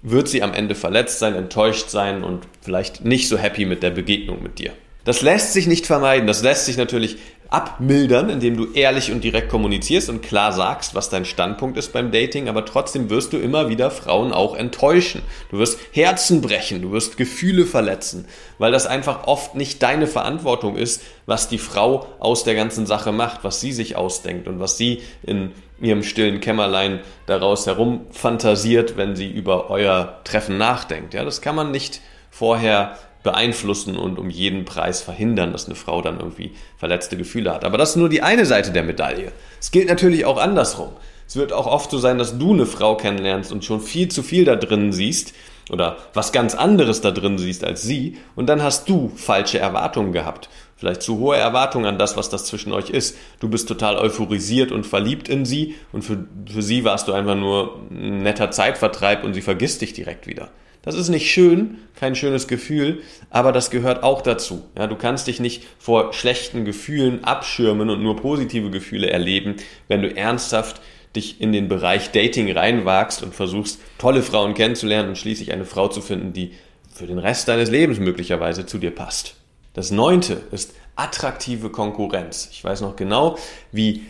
wird 0.04 0.28
sie 0.28 0.44
am 0.44 0.54
Ende 0.54 0.76
verletzt 0.76 1.18
sein, 1.18 1.34
enttäuscht 1.34 1.90
sein 1.90 2.24
und 2.24 2.44
vielleicht 2.62 3.04
nicht 3.04 3.28
so 3.28 3.38
happy 3.38 3.66
mit 3.66 3.82
der 3.82 3.92
Begegnung 3.92 4.44
mit 4.44 4.60
dir. 4.60 4.72
Das 5.06 5.22
lässt 5.22 5.54
sich 5.54 5.66
nicht 5.68 5.86
vermeiden. 5.86 6.28
Das 6.28 6.44
lässt 6.44 6.66
sich 6.66 6.78
natürlich 6.78 7.18
abmildern, 7.54 8.32
indem 8.32 8.58
du 8.58 8.72
ehrlich 8.74 9.12
und 9.12 9.24
direkt 9.24 9.50
kommunizierst 9.50 10.10
und 10.10 10.24
klar 10.24 10.52
sagst, 10.52 10.96
was 10.96 11.10
dein 11.10 11.24
Standpunkt 11.24 11.78
ist 11.78 11.94
beim 11.94 12.12
Dating, 12.12 12.50
aber 12.50 12.66
trotzdem 12.66 13.12
wirst 13.12 13.32
du 13.32 13.38
immer 13.38 13.70
wieder 13.70 13.92
Frauen 13.92 14.34
auch 14.34 14.56
enttäuschen. 14.56 15.22
Du 15.52 15.60
wirst 15.60 15.80
Herzen 15.92 16.42
brechen, 16.42 16.82
du 16.82 16.92
wirst 16.92 17.16
Gefühle 17.16 17.68
verletzen, 17.68 18.26
weil 18.58 18.72
das 18.72 18.88
einfach 18.88 19.28
oft 19.28 19.54
nicht 19.54 19.84
deine 19.84 20.08
Verantwortung 20.08 20.76
ist, 20.76 21.04
was 21.28 21.48
die 21.48 21.60
Frau 21.60 22.08
aus 22.18 22.44
der 22.44 22.56
ganzen 22.56 22.88
Sache 22.88 23.12
macht, 23.12 23.44
was 23.44 23.62
sie 23.62 23.72
sich 23.72 23.96
ausdenkt 23.96 24.48
und 24.48 24.60
was 24.60 24.78
sie 24.78 25.04
in 25.22 25.52
ihrem 25.80 26.02
stillen 26.02 26.40
Kämmerlein 26.40 27.02
daraus 27.28 27.68
herum 27.68 28.08
fantasiert, 28.10 28.98
wenn 28.98 29.16
sie 29.16 29.30
über 29.30 29.70
euer 29.70 30.22
Treffen 30.24 30.58
nachdenkt. 30.58 31.14
Ja, 31.14 31.24
das 31.24 31.42
kann 31.42 31.56
man 31.56 31.70
nicht 31.70 32.02
vorher 32.32 32.98
beeinflussen 33.24 33.98
und 33.98 34.20
um 34.20 34.30
jeden 34.30 34.66
Preis 34.66 35.02
verhindern, 35.02 35.54
dass 35.54 35.66
eine 35.66 35.76
Frau 35.76 36.02
dann 36.02 36.20
irgendwie 36.20 36.52
verletzte 36.78 37.18
Gefühle 37.18 37.54
hat. 37.54 37.64
Aber 37.64 37.78
das 37.78 37.92
ist 37.92 37.96
nur 37.96 38.10
die 38.10 38.22
eine 38.22 38.46
Seite 38.46 38.72
der 38.72 38.84
Medaille. 38.84 39.32
Es 39.60 39.72
gilt 39.72 39.88
natürlich 39.88 40.26
auch 40.26 40.38
andersrum. 40.38 40.90
Es 41.26 41.38
wird 41.38 41.54
auch 41.54 41.66
oft 41.66 41.90
so 41.90 41.98
sein, 41.98 42.18
dass 42.18 42.38
du 42.38 42.54
eine 42.54 42.66
Frau 42.66 42.96
kennenlernst 42.96 43.52
und 43.52 43.64
schon 43.64 43.80
viel 43.80 44.10
zu 44.10 44.24
viel 44.24 44.46
da 44.46 44.56
drin 44.56 44.92
siehst 44.92 45.34
oder 45.72 45.98
was 46.14 46.34
ganz 46.34 46.54
anderes 46.54 47.00
da 47.00 47.12
drin 47.12 47.38
siehst 47.38 47.64
als 47.64 47.82
sie 47.82 48.18
und 48.36 48.48
dann 48.48 48.62
hast 48.62 48.90
du 48.90 49.12
falsche 49.16 49.60
Erwartungen 49.60 50.12
gehabt. 50.12 50.50
Vielleicht 50.76 51.02
zu 51.02 51.20
hohe 51.20 51.38
Erwartungen 51.38 51.86
an 51.86 51.98
das, 51.98 52.18
was 52.18 52.30
das 52.30 52.46
zwischen 52.46 52.74
euch 52.74 52.90
ist. 52.90 53.16
Du 53.40 53.48
bist 53.48 53.70
total 53.70 53.96
euphorisiert 53.96 54.74
und 54.74 54.86
verliebt 54.86 55.30
in 55.30 55.46
sie 55.46 55.76
und 55.94 56.04
für, 56.04 56.26
für 56.52 56.62
sie 56.62 56.84
warst 56.84 57.08
du 57.08 57.14
einfach 57.14 57.36
nur 57.36 57.80
ein 57.90 58.22
netter 58.24 58.52
Zeitvertreib 58.52 59.24
und 59.24 59.34
sie 59.34 59.42
vergisst 59.42 59.82
dich 59.82 59.94
direkt 59.94 60.28
wieder. 60.28 60.50
Das 60.84 60.96
ist 60.96 61.08
nicht 61.08 61.32
schön, 61.32 61.78
kein 61.96 62.14
schönes 62.14 62.50
Gefühl, 62.50 63.02
aber 63.30 63.54
das 63.54 63.72
gehört 63.72 64.04
auch 64.04 64.22
dazu. 64.22 64.64
Ja, 64.78 64.86
du 64.86 64.98
kannst 64.98 65.28
dich 65.28 65.40
nicht 65.40 65.64
vor 65.80 66.12
schlechten 66.14 66.66
Gefühlen 66.66 67.24
abschirmen 67.24 67.90
und 67.90 68.04
nur 68.04 68.18
positive 68.18 68.70
Gefühle 68.70 69.10
erleben, 69.10 69.56
wenn 69.88 70.02
du 70.02 70.16
ernsthaft 70.16 70.82
dich 71.16 71.40
in 71.40 71.54
den 71.54 71.70
Bereich 71.70 72.12
Dating 72.12 72.52
reinwagst 72.52 73.24
und 73.24 73.34
versuchst, 73.34 73.80
tolle 73.98 74.22
Frauen 74.22 74.56
kennenzulernen 74.56 75.10
und 75.10 75.18
schließlich 75.18 75.54
eine 75.54 75.66
Frau 75.66 75.88
zu 75.88 76.02
finden, 76.02 76.34
die 76.34 76.52
für 76.94 77.08
den 77.08 77.18
Rest 77.18 77.48
deines 77.48 77.70
Lebens 77.70 78.00
möglicherweise 78.00 78.66
zu 78.66 78.78
dir 78.78 78.92
passt. 78.92 79.36
Das 79.74 79.90
neunte 79.90 80.42
ist 80.52 80.74
attraktive 80.96 81.70
Konkurrenz. 81.70 82.50
Ich 82.52 82.64
weiß 82.64 82.82
noch 82.82 82.96
genau, 82.96 83.38
wie 83.72 84.04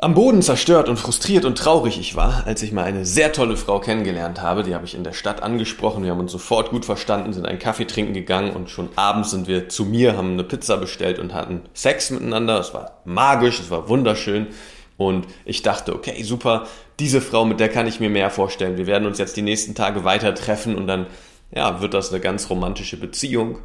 am 0.00 0.14
Boden 0.14 0.42
zerstört 0.42 0.88
und 0.88 0.96
frustriert 0.96 1.44
und 1.44 1.58
traurig 1.58 1.98
ich 1.98 2.14
war, 2.14 2.46
als 2.46 2.62
ich 2.62 2.70
mal 2.70 2.84
eine 2.84 3.04
sehr 3.04 3.32
tolle 3.32 3.56
Frau 3.56 3.80
kennengelernt 3.80 4.40
habe. 4.40 4.62
Die 4.62 4.74
habe 4.74 4.84
ich 4.84 4.94
in 4.94 5.02
der 5.02 5.12
Stadt 5.12 5.42
angesprochen. 5.42 6.04
Wir 6.04 6.12
haben 6.12 6.20
uns 6.20 6.30
sofort 6.30 6.70
gut 6.70 6.84
verstanden, 6.84 7.32
sind 7.32 7.46
einen 7.46 7.58
Kaffee 7.58 7.86
trinken 7.86 8.14
gegangen 8.14 8.52
und 8.52 8.70
schon 8.70 8.90
abends 8.94 9.32
sind 9.32 9.48
wir 9.48 9.68
zu 9.68 9.84
mir, 9.84 10.16
haben 10.16 10.32
eine 10.32 10.44
Pizza 10.44 10.76
bestellt 10.76 11.18
und 11.18 11.34
hatten 11.34 11.62
Sex 11.74 12.10
miteinander. 12.10 12.60
Es 12.60 12.74
war 12.74 13.00
magisch, 13.04 13.58
es 13.58 13.70
war 13.70 13.88
wunderschön. 13.88 14.48
Und 14.96 15.26
ich 15.44 15.62
dachte, 15.62 15.94
okay, 15.94 16.22
super, 16.22 16.66
diese 16.98 17.20
Frau, 17.20 17.44
mit 17.44 17.60
der 17.60 17.68
kann 17.68 17.86
ich 17.86 18.00
mir 18.00 18.10
mehr 18.10 18.30
vorstellen. 18.30 18.76
Wir 18.76 18.86
werden 18.86 19.06
uns 19.06 19.18
jetzt 19.18 19.36
die 19.36 19.42
nächsten 19.42 19.74
Tage 19.74 20.04
weiter 20.04 20.34
treffen 20.34 20.76
und 20.76 20.86
dann 20.86 21.06
ja, 21.50 21.80
wird 21.80 21.94
das 21.94 22.12
eine 22.12 22.20
ganz 22.20 22.50
romantische 22.50 22.98
Beziehung. 22.98 23.58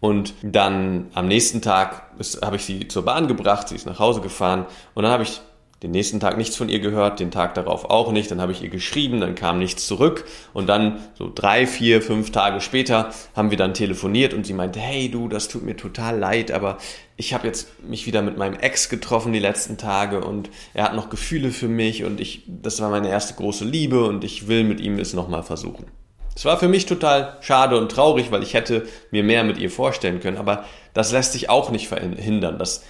Und 0.00 0.34
dann 0.42 1.08
am 1.14 1.26
nächsten 1.26 1.62
Tag 1.62 2.10
habe 2.42 2.56
ich 2.56 2.64
sie 2.64 2.88
zur 2.88 3.04
Bahn 3.04 3.28
gebracht, 3.28 3.68
sie 3.68 3.76
ist 3.76 3.86
nach 3.86 3.98
Hause 3.98 4.20
gefahren 4.20 4.66
und 4.94 5.02
dann 5.02 5.12
habe 5.12 5.22
ich 5.22 5.40
den 5.82 5.92
nächsten 5.92 6.20
Tag 6.20 6.36
nichts 6.36 6.56
von 6.56 6.68
ihr 6.68 6.80
gehört, 6.80 7.20
den 7.20 7.30
Tag 7.30 7.54
darauf 7.54 7.86
auch 7.86 8.12
nicht. 8.12 8.30
Dann 8.30 8.40
habe 8.40 8.52
ich 8.52 8.62
ihr 8.62 8.68
geschrieben, 8.68 9.20
dann 9.20 9.34
kam 9.34 9.58
nichts 9.58 9.86
zurück. 9.86 10.26
Und 10.52 10.68
dann 10.68 10.98
so 11.14 11.30
drei, 11.34 11.66
vier, 11.66 12.02
fünf 12.02 12.32
Tage 12.32 12.60
später 12.60 13.10
haben 13.34 13.50
wir 13.50 13.56
dann 13.56 13.72
telefoniert 13.72 14.34
und 14.34 14.44
sie 14.44 14.52
meinte, 14.52 14.78
hey 14.78 15.10
du, 15.10 15.28
das 15.28 15.48
tut 15.48 15.62
mir 15.62 15.76
total 15.76 16.18
leid, 16.18 16.50
aber 16.50 16.76
ich 17.16 17.32
habe 17.32 17.46
jetzt 17.46 17.82
mich 17.82 18.06
wieder 18.06 18.20
mit 18.22 18.36
meinem 18.36 18.58
Ex 18.58 18.88
getroffen 18.88 19.32
die 19.32 19.38
letzten 19.38 19.78
Tage 19.78 20.22
und 20.22 20.50
er 20.74 20.84
hat 20.84 20.94
noch 20.94 21.08
Gefühle 21.08 21.50
für 21.50 21.68
mich 21.68 22.04
und 22.04 22.20
ich, 22.20 22.44
das 22.46 22.80
war 22.80 22.90
meine 22.90 23.08
erste 23.08 23.34
große 23.34 23.64
Liebe 23.64 24.04
und 24.04 24.24
ich 24.24 24.48
will 24.48 24.64
mit 24.64 24.80
ihm 24.80 24.98
es 24.98 25.14
nochmal 25.14 25.42
versuchen. 25.42 25.86
Es 26.34 26.44
war 26.44 26.58
für 26.58 26.68
mich 26.68 26.86
total 26.86 27.36
schade 27.40 27.76
und 27.76 27.90
traurig, 27.90 28.30
weil 28.30 28.42
ich 28.42 28.54
hätte 28.54 28.86
mir 29.10 29.22
mehr 29.22 29.44
mit 29.44 29.58
ihr 29.58 29.70
vorstellen 29.70 30.20
können, 30.20 30.38
aber 30.38 30.64
das 30.94 31.12
lässt 31.12 31.32
sich 31.32 31.50
auch 31.50 31.70
nicht 31.70 31.88
verhindern, 31.88 32.58
dass 32.58 32.84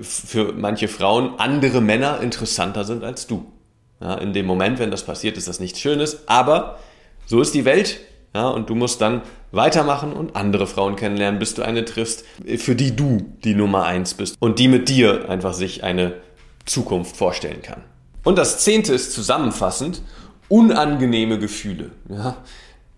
für 0.00 0.52
manche 0.52 0.88
Frauen 0.88 1.38
andere 1.38 1.80
Männer 1.80 2.20
interessanter 2.20 2.84
sind 2.84 3.04
als 3.04 3.26
du. 3.26 3.50
Ja, 4.00 4.14
in 4.14 4.32
dem 4.32 4.46
Moment, 4.46 4.78
wenn 4.78 4.90
das 4.90 5.04
passiert, 5.04 5.36
ist 5.36 5.48
das 5.48 5.60
nichts 5.60 5.80
Schönes, 5.80 6.26
aber 6.26 6.78
so 7.26 7.40
ist 7.40 7.54
die 7.54 7.64
Welt. 7.64 8.00
Ja, 8.34 8.48
und 8.48 8.70
du 8.70 8.76
musst 8.76 9.00
dann 9.00 9.22
weitermachen 9.50 10.12
und 10.12 10.36
andere 10.36 10.68
Frauen 10.68 10.94
kennenlernen, 10.94 11.40
bis 11.40 11.54
du 11.54 11.62
eine 11.62 11.84
triffst, 11.84 12.24
für 12.58 12.76
die 12.76 12.94
du 12.94 13.26
die 13.42 13.54
Nummer 13.54 13.84
eins 13.84 14.14
bist 14.14 14.36
und 14.38 14.60
die 14.60 14.68
mit 14.68 14.88
dir 14.88 15.28
einfach 15.28 15.52
sich 15.52 15.82
eine 15.82 16.14
Zukunft 16.64 17.16
vorstellen 17.16 17.60
kann. 17.60 17.82
Und 18.22 18.38
das 18.38 18.60
zehnte 18.60 18.94
ist 18.94 19.12
zusammenfassend 19.12 20.02
unangenehme 20.48 21.38
Gefühle. 21.38 21.90
Ja, 22.08 22.36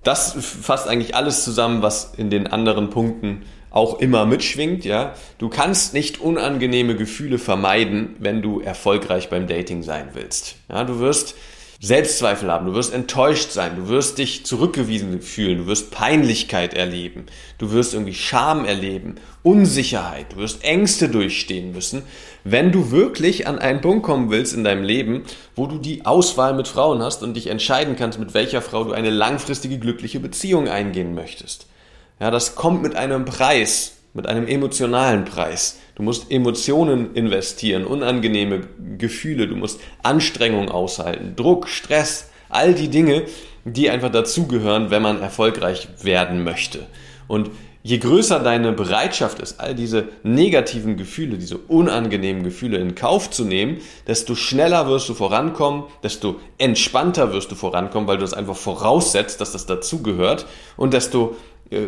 das 0.03 0.33
fasst 0.33 0.89
eigentlich 0.89 1.15
alles 1.15 1.45
zusammen, 1.45 1.81
was 1.81 2.13
in 2.17 2.29
den 2.29 2.47
anderen 2.47 2.91
Punkten 2.91 3.43
auch 3.73 4.01
immer 4.01 4.27
mitschwingt, 4.27 4.85
ja. 4.85 5.15
Du 5.39 5.49
kannst 5.49 5.95
nicht 5.95 6.21
unangenehme 6.21 6.95
Gefühle 6.95 7.39
vermeiden, 7.39 8.15
wenn 8.19 8.43
du 8.43 8.61
erfolgreich 8.61 9.31
beim 9.31 9.47
Dating 9.47 9.83
sein 9.83 10.11
willst. 10.13 10.57
Ja, 10.69 10.85
du 10.85 11.01
wirst 11.01 11.35
Selbstzweifel 11.81 12.49
haben, 12.49 12.67
du 12.67 12.75
wirst 12.75 12.95
enttäuscht 12.95 13.51
sein, 13.51 13.75
du 13.75 13.89
wirst 13.89 14.19
dich 14.19 14.47
zurückgewiesen 14.47 15.21
fühlen, 15.21 15.59
du 15.59 15.67
wirst 15.67 15.91
Peinlichkeit 15.91 16.75
erleben, 16.75 17.27
du 17.59 17.73
wirst 17.73 17.95
irgendwie 17.95 18.15
Scham 18.15 18.65
erleben, 18.65 19.17
Unsicherheit, 19.43 20.27
du 20.33 20.37
wirst 20.37 20.63
Ängste 20.63 21.09
durchstehen 21.09 21.73
müssen, 21.73 22.05
wenn 22.45 22.71
du 22.71 22.93
wirklich 22.93 23.49
an 23.49 23.59
einen 23.59 23.81
Punkt 23.81 24.05
kommen 24.05 24.31
willst 24.31 24.55
in 24.55 24.63
deinem 24.63 24.85
Leben, 24.85 25.25
wo 25.57 25.67
du 25.67 25.79
die 25.79 26.07
Auswahl 26.07 26.55
mit 26.55 26.69
Frauen 26.69 27.03
hast 27.03 27.25
und 27.25 27.35
dich 27.35 27.49
entscheiden 27.49 27.97
kannst, 27.97 28.21
mit 28.21 28.33
welcher 28.33 28.63
Frau 28.63 28.85
du 28.85 28.93
eine 28.93 29.11
langfristige 29.11 29.79
glückliche 29.79 30.21
Beziehung 30.21 30.69
eingehen 30.69 31.15
möchtest. 31.17 31.67
Ja, 32.23 32.31
das 32.31 32.55
kommt 32.55 32.85
mit 32.85 32.95
einem 32.95 33.25
Preis, 33.25 33.97
mit 34.15 34.29
einem 34.29 34.47
emotionalen 34.47 35.25
Preis. 35.25 35.81
Du 35.97 36.05
musst 36.05 36.31
Emotionen 36.31 37.17
investieren, 37.17 37.85
unangenehme 37.85 38.61
Gefühle, 38.97 39.49
du 39.49 39.57
musst 39.57 39.81
Anstrengung 40.05 40.69
aushalten, 40.69 41.35
Druck, 41.35 41.69
Stress, 41.69 42.31
all 42.49 42.75
die 42.75 42.87
Dinge, 42.87 43.25
die 43.65 43.91
einfach 43.91 44.13
dazugehören, 44.13 44.93
wenn 44.93 45.03
man 45.03 45.21
erfolgreich 45.21 45.89
werden 46.05 46.45
möchte. 46.45 46.87
Und 47.27 47.51
je 47.83 47.99
größer 47.99 48.39
deine 48.39 48.71
Bereitschaft 48.71 49.41
ist, 49.41 49.59
all 49.59 49.75
diese 49.75 50.05
negativen 50.23 50.97
Gefühle, 50.97 51.39
diese 51.39 51.59
unangenehmen 51.59 52.45
Gefühle 52.45 52.79
in 52.79 52.95
Kauf 52.95 53.33
zu 53.33 53.45
nehmen, 53.45 53.79
desto 54.07 54.37
schneller 54.37 54.87
wirst 54.87 55.09
du 55.09 55.15
vorankommen, 55.15 55.85
desto 56.05 56.37
entspannter 56.59 57.33
wirst 57.33 57.51
du 57.51 57.57
vorankommen, 57.57 58.07
weil 58.07 58.19
du 58.19 58.23
das 58.23 58.35
einfach 58.35 58.55
voraussetzt, 58.55 59.41
dass 59.41 59.51
das 59.51 59.67
dazugehört 59.67 60.47
und 60.77 60.95
desto 60.95 61.35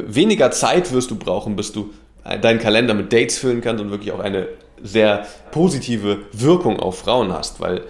weniger 0.07 0.51
Zeit 0.51 0.93
wirst 0.93 1.11
du 1.11 1.17
brauchen, 1.17 1.57
bis 1.57 1.73
du 1.73 1.91
äh, 2.25 2.39
deinen 2.39 2.59
Kalender 2.59 2.95
mit 2.95 3.13
Dates 3.13 3.39
füllen 3.39 3.61
kannst 3.61 3.83
und 3.83 3.91
wirklich 3.91 4.13
auch 4.13 4.21
eine 4.21 4.49
sehr 4.83 5.27
positive 5.51 6.19
Wirkung 6.33 6.81
auf 6.81 6.99
Frauen 6.99 7.33
hast, 7.33 7.61
weil 7.61 7.83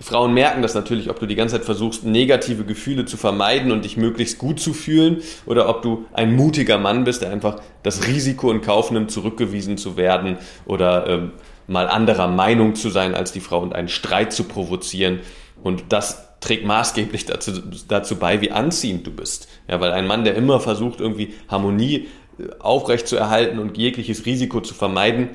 Frauen 0.00 0.32
merken 0.32 0.62
das 0.62 0.74
natürlich, 0.74 1.10
ob 1.10 1.18
du 1.18 1.26
die 1.26 1.34
ganze 1.34 1.56
Zeit 1.56 1.64
versuchst, 1.64 2.04
negative 2.04 2.64
Gefühle 2.64 3.04
zu 3.04 3.16
vermeiden 3.16 3.72
und 3.72 3.84
dich 3.84 3.96
möglichst 3.96 4.38
gut 4.38 4.60
zu 4.60 4.72
fühlen 4.72 5.22
oder 5.44 5.68
ob 5.68 5.82
du 5.82 6.04
ein 6.12 6.36
mutiger 6.36 6.78
Mann 6.78 7.02
bist, 7.02 7.22
der 7.22 7.30
einfach 7.30 7.60
das 7.82 8.06
Risiko 8.06 8.50
in 8.52 8.60
Kauf 8.60 8.92
nimmt, 8.92 9.10
zurückgewiesen 9.10 9.76
zu 9.76 9.96
werden 9.96 10.38
oder 10.66 11.08
ähm, 11.08 11.32
mal 11.66 11.88
anderer 11.88 12.28
Meinung 12.28 12.76
zu 12.76 12.90
sein 12.90 13.14
als 13.14 13.32
die 13.32 13.40
Frau 13.40 13.58
und 13.58 13.74
einen 13.74 13.88
Streit 13.88 14.32
zu 14.32 14.44
provozieren. 14.44 15.20
Und 15.62 15.84
das 15.88 16.27
trägt 16.40 16.64
maßgeblich 16.64 17.26
dazu, 17.26 17.52
dazu 17.88 18.16
bei, 18.16 18.40
wie 18.40 18.50
anziehend 18.50 19.06
du 19.06 19.10
bist. 19.10 19.48
Ja, 19.68 19.80
weil 19.80 19.92
ein 19.92 20.06
Mann, 20.06 20.24
der 20.24 20.34
immer 20.34 20.60
versucht, 20.60 21.00
irgendwie 21.00 21.34
Harmonie 21.48 22.08
äh, 22.38 22.44
aufrecht 22.58 23.08
zu 23.08 23.16
erhalten 23.16 23.58
und 23.58 23.76
jegliches 23.76 24.26
Risiko 24.26 24.60
zu 24.60 24.74
vermeiden, 24.74 25.30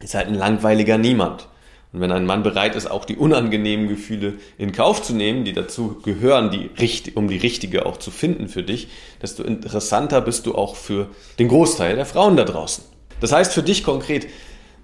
ist 0.00 0.14
halt 0.14 0.28
ein 0.28 0.34
langweiliger 0.34 0.98
Niemand. 0.98 1.48
Und 1.92 2.00
wenn 2.00 2.12
ein 2.12 2.24
Mann 2.24 2.44
bereit 2.44 2.76
ist, 2.76 2.88
auch 2.88 3.04
die 3.04 3.16
unangenehmen 3.16 3.88
Gefühle 3.88 4.34
in 4.58 4.70
Kauf 4.70 5.02
zu 5.02 5.12
nehmen, 5.12 5.44
die 5.44 5.52
dazu 5.52 6.00
gehören, 6.02 6.50
die, 6.50 6.70
um 7.14 7.26
die 7.26 7.36
richtige 7.36 7.84
auch 7.84 7.96
zu 7.96 8.12
finden 8.12 8.48
für 8.48 8.62
dich, 8.62 8.88
desto 9.20 9.42
interessanter 9.42 10.20
bist 10.20 10.46
du 10.46 10.54
auch 10.54 10.76
für 10.76 11.08
den 11.40 11.48
Großteil 11.48 11.96
der 11.96 12.06
Frauen 12.06 12.36
da 12.36 12.44
draußen. 12.44 12.84
Das 13.20 13.32
heißt 13.32 13.52
für 13.52 13.64
dich 13.64 13.82
konkret, 13.82 14.28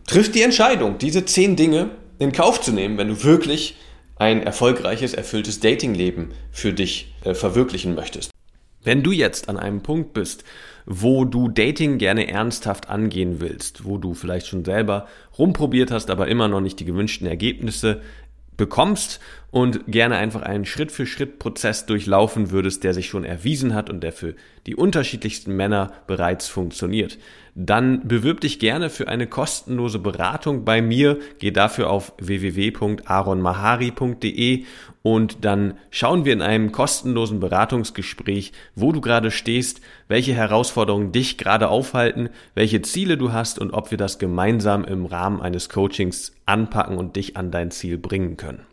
triff 0.06 0.32
die 0.32 0.42
Entscheidung, 0.42 0.98
diese 0.98 1.24
zehn 1.24 1.54
Dinge 1.54 1.90
in 2.18 2.32
Kauf 2.32 2.60
zu 2.60 2.72
nehmen, 2.72 2.98
wenn 2.98 3.08
du 3.08 3.22
wirklich 3.22 3.76
ein 4.16 4.42
erfolgreiches, 4.42 5.14
erfülltes 5.14 5.60
Datingleben 5.60 6.32
für 6.50 6.72
dich 6.72 7.14
äh, 7.24 7.34
verwirklichen 7.34 7.94
möchtest. 7.94 8.30
Wenn 8.82 9.02
du 9.02 9.10
jetzt 9.10 9.48
an 9.48 9.58
einem 9.58 9.82
Punkt 9.82 10.12
bist, 10.12 10.44
wo 10.86 11.24
du 11.24 11.48
Dating 11.48 11.98
gerne 11.98 12.28
ernsthaft 12.28 12.88
angehen 12.88 13.40
willst, 13.40 13.84
wo 13.84 13.98
du 13.98 14.14
vielleicht 14.14 14.46
schon 14.46 14.64
selber 14.64 15.08
rumprobiert 15.36 15.90
hast, 15.90 16.08
aber 16.08 16.28
immer 16.28 16.48
noch 16.48 16.60
nicht 16.60 16.78
die 16.78 16.84
gewünschten 16.84 17.26
Ergebnisse 17.26 18.00
bekommst 18.56 19.20
und 19.50 19.86
gerne 19.86 20.16
einfach 20.16 20.42
einen 20.42 20.66
Schritt-für-Schritt-Prozess 20.66 21.86
durchlaufen 21.86 22.50
würdest, 22.50 22.84
der 22.84 22.92
sich 22.94 23.06
schon 23.06 23.24
erwiesen 23.24 23.74
hat 23.74 23.90
und 23.90 24.02
der 24.02 24.12
für 24.12 24.34
die 24.66 24.74
unterschiedlichsten 24.74 25.54
Männer 25.54 25.92
bereits 26.06 26.48
funktioniert, 26.48 27.18
dann 27.54 28.06
bewirb 28.06 28.40
dich 28.42 28.58
gerne 28.58 28.90
für 28.90 29.08
eine 29.08 29.26
kostenlose 29.26 29.98
Beratung 29.98 30.66
bei 30.66 30.82
mir. 30.82 31.18
Geh 31.38 31.52
dafür 31.52 31.88
auf 31.88 32.12
www.aronmahari.de 32.18 34.64
und 35.00 35.42
dann 35.44 35.78
schauen 35.90 36.26
wir 36.26 36.34
in 36.34 36.42
einem 36.42 36.70
kostenlosen 36.70 37.40
Beratungsgespräch, 37.40 38.52
wo 38.74 38.92
du 38.92 39.00
gerade 39.00 39.30
stehst, 39.30 39.80
welche 40.06 40.34
Herausforderungen 40.34 41.12
dich 41.12 41.38
gerade 41.38 41.68
aufhalten, 41.68 42.28
welche 42.54 42.82
Ziele 42.82 43.16
du 43.16 43.32
hast 43.32 43.58
und 43.58 43.72
ob 43.72 43.90
wir 43.90 43.96
das 43.96 44.18
gemeinsam 44.18 44.84
im 44.84 45.06
Rahmen 45.06 45.40
eines 45.40 45.70
Coachings 45.70 46.34
anpacken 46.44 46.98
und 46.98 47.16
dich 47.16 47.38
an 47.38 47.50
dein 47.50 47.70
Ziel 47.70 47.96
bringen 47.96 48.36
können. 48.36 48.66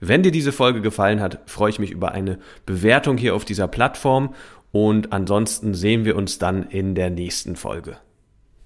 Wenn 0.00 0.22
dir 0.22 0.32
diese 0.32 0.52
Folge 0.52 0.80
gefallen 0.80 1.20
hat, 1.20 1.40
freue 1.46 1.70
ich 1.70 1.78
mich 1.78 1.90
über 1.90 2.12
eine 2.12 2.38
Bewertung 2.66 3.16
hier 3.16 3.34
auf 3.34 3.44
dieser 3.44 3.68
Plattform 3.68 4.34
und 4.70 5.12
ansonsten 5.12 5.74
sehen 5.74 6.04
wir 6.04 6.16
uns 6.16 6.38
dann 6.38 6.64
in 6.64 6.94
der 6.94 7.10
nächsten 7.10 7.56
Folge. 7.56 7.98